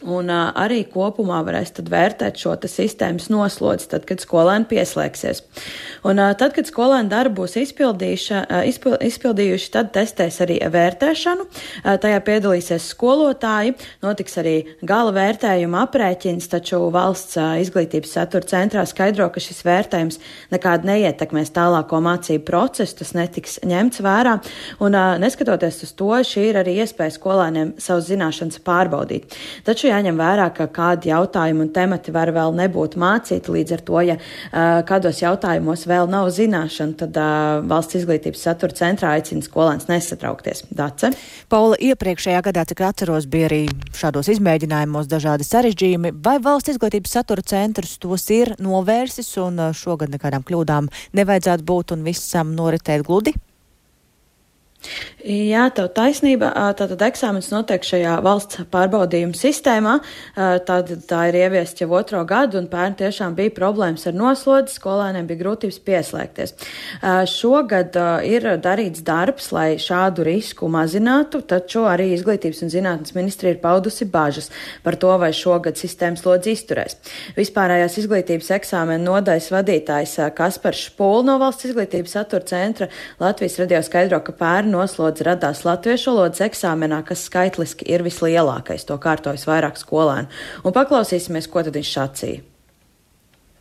Un 0.00 0.30
uh, 0.32 0.48
arī 0.56 0.80
kopumā 0.88 1.42
varēs 1.44 1.74
vērtēt 1.76 2.38
šo 2.40 2.54
sistēmas 2.64 3.28
noslodzi, 3.28 3.90
tad, 3.92 4.06
kad 4.08 4.22
skolēni 4.22 4.64
pieslēgsies. 4.70 5.42
Un, 6.08 6.16
uh, 6.16 6.32
tad, 6.40 6.54
kad 6.56 6.64
skolēni 6.64 7.12
darbu 7.12 7.42
būs 7.42 7.58
uh, 7.60 8.62
izpil, 8.64 8.96
izpildījuši, 8.96 9.68
tad 9.74 9.90
testēs 9.92 10.40
arī 10.40 10.56
vērtēšanu. 10.72 11.44
Uh, 11.44 11.98
tajā 12.00 12.20
piedalīsies 12.24 12.86
skolotāji, 12.94 13.74
notiks 14.00 14.38
arī 14.40 14.54
gala 14.80 15.12
vērtējuma 15.12 15.84
aprēķins, 15.84 16.48
taču 16.48 16.80
valsts 16.94 17.36
uh, 17.36 17.58
izglītības 17.60 18.16
satura 18.16 18.48
centrā 18.48 18.86
skaidro, 18.88 19.28
ka 19.28 19.44
šis 19.44 19.60
vērtējums 19.68 20.20
nekādi 20.54 20.94
neietekmēs 20.94 21.52
tālāko 21.52 22.00
mācību 22.08 22.46
procesu, 22.48 23.02
tas 23.02 23.12
netiks 23.18 23.60
ņemts 23.68 24.00
vērā. 24.00 24.38
Un, 24.80 24.96
uh, 24.96 25.20
neskatoties 25.20 25.82
uz 25.84 25.92
to, 25.92 26.10
šī 26.24 26.48
ir 26.54 26.62
arī 26.64 26.78
iespēja 26.80 27.18
skolēniem 27.20 27.76
savus 27.76 28.08
zināšanas 28.08 28.64
pārbaudīt. 28.64 29.36
Taču 29.68 29.89
jāņem 29.90 30.18
vērā, 30.20 30.46
ka 30.56 30.66
kādi 30.72 31.10
jautājumi 31.10 31.66
un 31.66 31.72
temati 31.74 32.14
var 32.14 32.32
vēl 32.34 32.54
nebūt 32.56 32.96
mācīti. 33.00 33.52
Līdz 33.54 33.74
ar 33.76 33.84
to, 33.88 34.00
ja 34.06 34.16
kādos 34.88 35.20
jautājumos 35.22 35.84
vēl 35.90 36.10
nav 36.10 36.30
zināšana, 36.34 36.96
tad 37.02 37.20
valsts 37.70 37.98
izglītības 38.00 38.46
satura 38.46 38.76
centrā 38.78 39.14
aicina 39.18 39.44
skolēns 39.44 39.88
nesatraukties. 39.90 40.64
Dace? 40.70 41.12
Paula, 41.52 41.78
iepriekšējā 41.90 42.40
gadā, 42.46 42.64
cik 42.70 42.84
atceros, 42.86 43.28
bija 43.30 43.50
arī 43.50 43.60
šādos 43.96 44.30
izmēģinājumos 44.36 45.10
dažādi 45.10 45.46
sarežģījumi. 45.48 46.14
Vai 46.24 46.38
valsts 46.42 46.76
izglītības 46.76 47.18
satura 47.18 47.44
centrs 47.44 47.98
tos 48.00 48.28
ir 48.34 48.54
novērsis 48.62 49.34
un 49.42 49.70
šogad 49.76 50.14
nekādām 50.14 50.46
kļūdām 50.46 50.90
nevajadzētu 51.18 51.66
būt 51.66 51.96
un 51.96 52.06
visam 52.06 52.54
noritēt 52.56 53.06
gludi? 53.06 53.34
Jā, 55.20 55.66
tev 55.76 55.90
taisnība. 55.92 56.48
Tātad 56.78 57.02
eksāmenis 57.04 57.50
notiek 57.52 57.84
šajā 57.84 58.14
valsts 58.24 58.62
pārbaudījuma 58.72 59.36
sistēmā. 59.36 59.98
Tad 60.66 60.92
tā 61.10 61.18
ir 61.28 61.36
ieviesta 61.42 61.84
jau 61.84 61.90
otro 61.98 62.22
gadu, 62.24 62.56
un 62.62 62.68
pērn 62.72 62.96
tiešām 62.96 63.34
bija 63.36 63.52
problēmas 63.52 64.06
ar 64.08 64.16
noslodzi, 64.16 64.78
skolēniem 64.78 65.28
bija 65.28 65.42
grūtības 65.42 65.80
pieslēgties. 65.84 66.54
Šogad 67.28 67.98
ir 68.24 68.48
darīts 68.64 69.04
darbs, 69.04 69.50
lai 69.52 69.74
šādu 69.82 70.24
risku 70.24 70.70
mazinātu, 70.72 71.42
taču 71.44 71.84
arī 71.90 72.08
Izglītības 72.14 72.64
un 72.64 72.72
zinātnes 72.72 73.12
ministrija 73.16 73.54
ir 73.54 73.60
paudusi 73.60 74.08
bažas 74.08 74.48
par 74.84 74.96
to, 75.00 75.12
vai 75.20 75.30
šogad 75.36 75.76
sistēmas 75.76 76.24
lodzi 76.24 76.56
izturēs. 76.56 76.96
Vispārējās 77.36 78.00
izglītības 78.00 78.50
eksāmena 78.56 79.04
nodaļas 79.04 79.52
vadītājs 79.52 80.16
Kaspars 80.36 80.86
Špūl 80.88 81.28
no 81.28 81.36
valsts 81.42 81.68
izglītības 81.68 82.16
satura 82.16 82.48
centra 82.48 82.88
Latvijas 83.20 83.60
radio 83.60 83.84
skaidro, 83.84 84.24
ka 84.24 84.32
pērn 84.40 84.69
noslodze 84.72 85.26
radās 85.26 85.64
latviešu 85.66 86.14
valodas 86.14 86.42
eksāmenā, 86.46 87.02
kas 87.06 87.26
skaitliski 87.28 87.88
ir 87.90 88.04
vislielākais, 88.06 88.86
to 88.88 88.96
kārtojas 89.02 89.46
vairāk 89.48 89.80
skolēnu. 89.80 90.30
Un 90.64 90.76
paklausīsimies, 90.76 91.50
ko 91.50 91.64
tad 91.66 91.76
viņš 91.76 91.90
sacīja. 91.96 92.46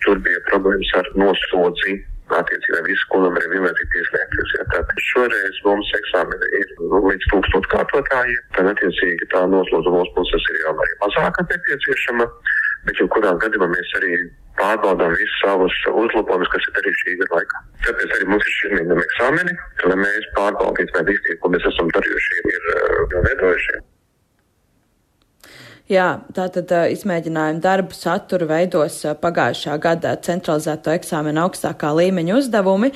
Tur 0.05 0.21
bija 0.23 0.39
problēmas 0.51 0.93
ar 1.01 1.11
noslodzi. 1.19 1.99
Attiecībā 2.29 2.83
visi 2.85 3.01
skolām 3.07 3.37
ir 3.41 3.47
vienlaicīgi 3.49 3.89
pieslēgties. 3.95 4.51
Ja. 4.53 4.65
Tātad 4.75 4.99
šoreiz 5.01 5.55
mums 5.65 5.89
eksāmeni 5.97 6.49
ir 6.59 6.73
nu, 6.77 6.99
līdz 7.07 7.25
tūkstoš 7.31 7.69
kārtotājiem. 7.71 8.43
Tad, 8.57 8.69
attiecīgi, 8.75 9.29
tā 9.33 9.41
noslodze 9.49 9.93
mūsu 9.95 10.13
puses 10.13 10.45
ir 10.53 10.59
jau 10.61 10.75
arī 10.75 10.93
mazāka 11.01 11.47
nepieciešama. 11.49 12.29
Bet, 12.85 13.01
jebkurā 13.01 13.33
gadījumā 13.41 13.71
mēs 13.73 13.95
arī 13.97 14.13
pārbaudām 14.59 15.13
visus 15.15 15.37
savus 15.43 15.75
uzlabojumus, 15.91 16.51
kas 16.53 16.67
ir 16.67 16.75
darīti 16.77 17.03
šī 17.03 17.15
gada 17.21 17.39
laikā. 17.39 17.61
Tāpēc 17.87 18.15
arī 18.17 18.27
mums 18.31 18.49
ir 18.49 18.57
šī 18.57 18.73
mēģinājuma 18.75 19.05
eksāmeni, 19.07 19.55
lai 19.91 19.99
mēs 20.03 20.27
pārbaudītu, 20.39 20.97
vai 20.97 21.05
visi 21.11 21.39
ko 21.43 21.53
mēs 21.55 21.69
esam 21.71 21.93
darījuši, 21.95 22.43
ir 22.55 22.69
uh, 22.75 23.17
veidojuši. 23.27 23.81
Jā, 25.89 26.19
tātad 26.37 26.69
izmēģinājumu 26.93 27.63
darbu 27.63 27.95
saturu 27.97 28.45
veidos 28.51 28.99
pagājušā 29.23 29.73
gada 29.81 30.11
centralizēto 30.21 30.91
eksāmenu 30.93 31.41
augstākā 31.41 31.89
līmeņa 31.97 32.35
uzdevumi, 32.37 32.91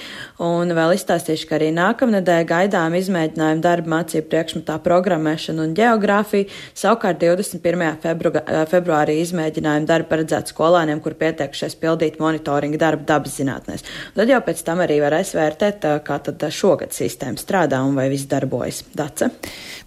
un 0.45 0.69
vēl 0.77 0.93
izstāstīšu, 0.93 1.47
ka 1.49 1.55
arī 1.57 1.71
nākamnedēļ 1.73 2.45
gaidām 2.51 2.93
izmēģinājumu 2.99 3.63
darbu 3.65 3.89
mācību 3.95 4.29
priekšmetā 4.29 4.75
programmēšanu 4.85 5.65
un 5.65 5.73
geogrāfiju, 5.79 6.51
savukārt 6.77 7.17
21. 7.23 7.95
Febru, 8.03 8.33
februārī 8.69 9.17
izmēģinājumu 9.23 9.89
darbu 9.89 10.11
paredzēt 10.13 10.53
skolāniem, 10.53 11.01
kur 11.01 11.17
pieteikušies 11.17 11.73
pildīt 11.81 12.21
monitoringa 12.21 12.77
darbu 12.85 13.09
dabas 13.09 13.39
zinātnēs. 13.41 13.87
Tad 14.13 14.35
jau 14.35 14.41
pēc 14.45 14.61
tam 14.69 14.85
arī 14.85 14.99
varēs 15.01 15.33
vērtēt, 15.39 15.89
kā 16.05 16.19
tad 16.29 16.45
šogad 16.53 16.93
sistēma 16.93 17.41
strādā 17.41 17.81
un 17.81 17.97
vai 17.97 18.05
viss 18.13 18.29
darbojas. 18.29 18.85
Dace. 18.93 19.33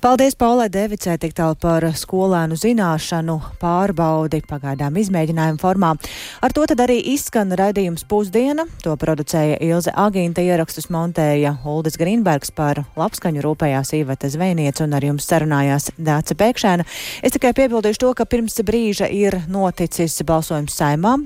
Paldies 0.03 0.35
Paulai 0.35 0.67
Devicē 0.75 1.15
tik 1.23 1.39
tālu 1.39 1.55
par 1.63 1.87
skolēnu 1.95 2.59
zinātnēm 2.59 2.96
runāšanu 2.97 3.37
pārbaudi 3.61 4.41
pagaidām 4.49 4.97
izmēģinājumu 4.97 5.61
formā. 5.61 5.95
Ar 6.41 6.53
to 6.53 6.65
tad 6.67 6.81
arī 6.81 6.99
izskan 7.13 7.53
raidījums 7.53 8.07
pusdiena. 8.09 8.65
To 8.83 8.97
producēja 8.97 9.59
Ilze 9.61 9.93
Agīnta, 9.93 10.41
ierakstus 10.41 10.89
montēja 10.89 11.59
Uldis 11.65 11.99
Grīnbergs 11.99 12.53
par 12.57 12.85
labskaņu 12.97 13.43
rūpējās 13.45 13.93
Īveta 14.01 14.31
Zvejniec 14.33 14.81
un 14.81 14.95
ar 14.97 15.05
jums 15.05 15.29
sarunājās 15.29 15.91
Dāca 15.99 16.35
Pēkšēna. 16.35 16.87
Es 17.23 17.37
tikai 17.37 17.53
piebildīšu 17.53 18.01
to, 18.01 18.15
ka 18.15 18.25
pirms 18.25 18.57
brīža 18.65 19.11
ir 19.13 19.43
noticis 19.49 20.23
balsojums 20.27 20.77
saimā 20.77 21.19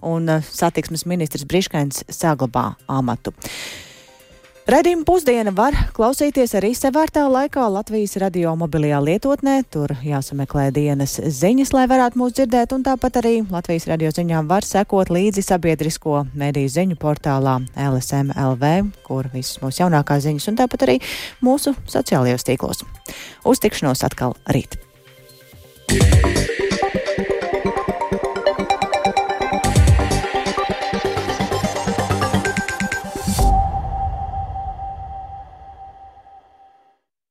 un 0.00 0.40
satiksmes 0.40 1.04
ministrs 1.06 1.44
Briškens 1.44 2.04
saglabā 2.08 2.74
amatu. 2.88 3.34
Redījuma 4.70 5.02
pusdiena 5.02 5.50
var 5.50 5.74
klausīties 5.96 6.52
arī 6.54 6.68
sevērtā 6.78 7.24
laikā 7.26 7.64
Latvijas 7.74 8.12
radio 8.22 8.52
mobilajā 8.60 9.00
lietotnē. 9.02 9.54
Tur 9.66 9.96
jāsameklē 10.06 10.68
dienas 10.76 11.16
ziņas, 11.18 11.72
lai 11.74 11.88
varētu 11.90 12.20
mūs 12.20 12.36
dzirdēt, 12.36 12.76
un 12.76 12.84
tāpat 12.86 13.18
arī 13.18 13.32
Latvijas 13.50 13.88
radio 13.90 14.12
ziņām 14.14 14.46
var 14.50 14.62
sekot 14.68 15.10
līdzi 15.10 15.42
sabiedrisko 15.48 16.20
mediju 16.38 16.70
ziņu 16.76 17.00
portālā 17.02 17.56
LSMLV, 17.74 18.70
kur 19.08 19.26
visas 19.34 19.58
mūsu 19.64 19.82
jaunākās 19.82 20.22
ziņas, 20.28 20.46
un 20.52 20.60
tāpat 20.62 20.86
arī 20.86 21.00
mūsu 21.42 21.74
sociālajos 21.90 22.46
tīklos. 22.46 22.86
Uz 23.42 23.64
tikšanos 23.64 24.06
atkal 24.06 24.38
rīt! 24.54 24.78
Yeah. 25.90 26.49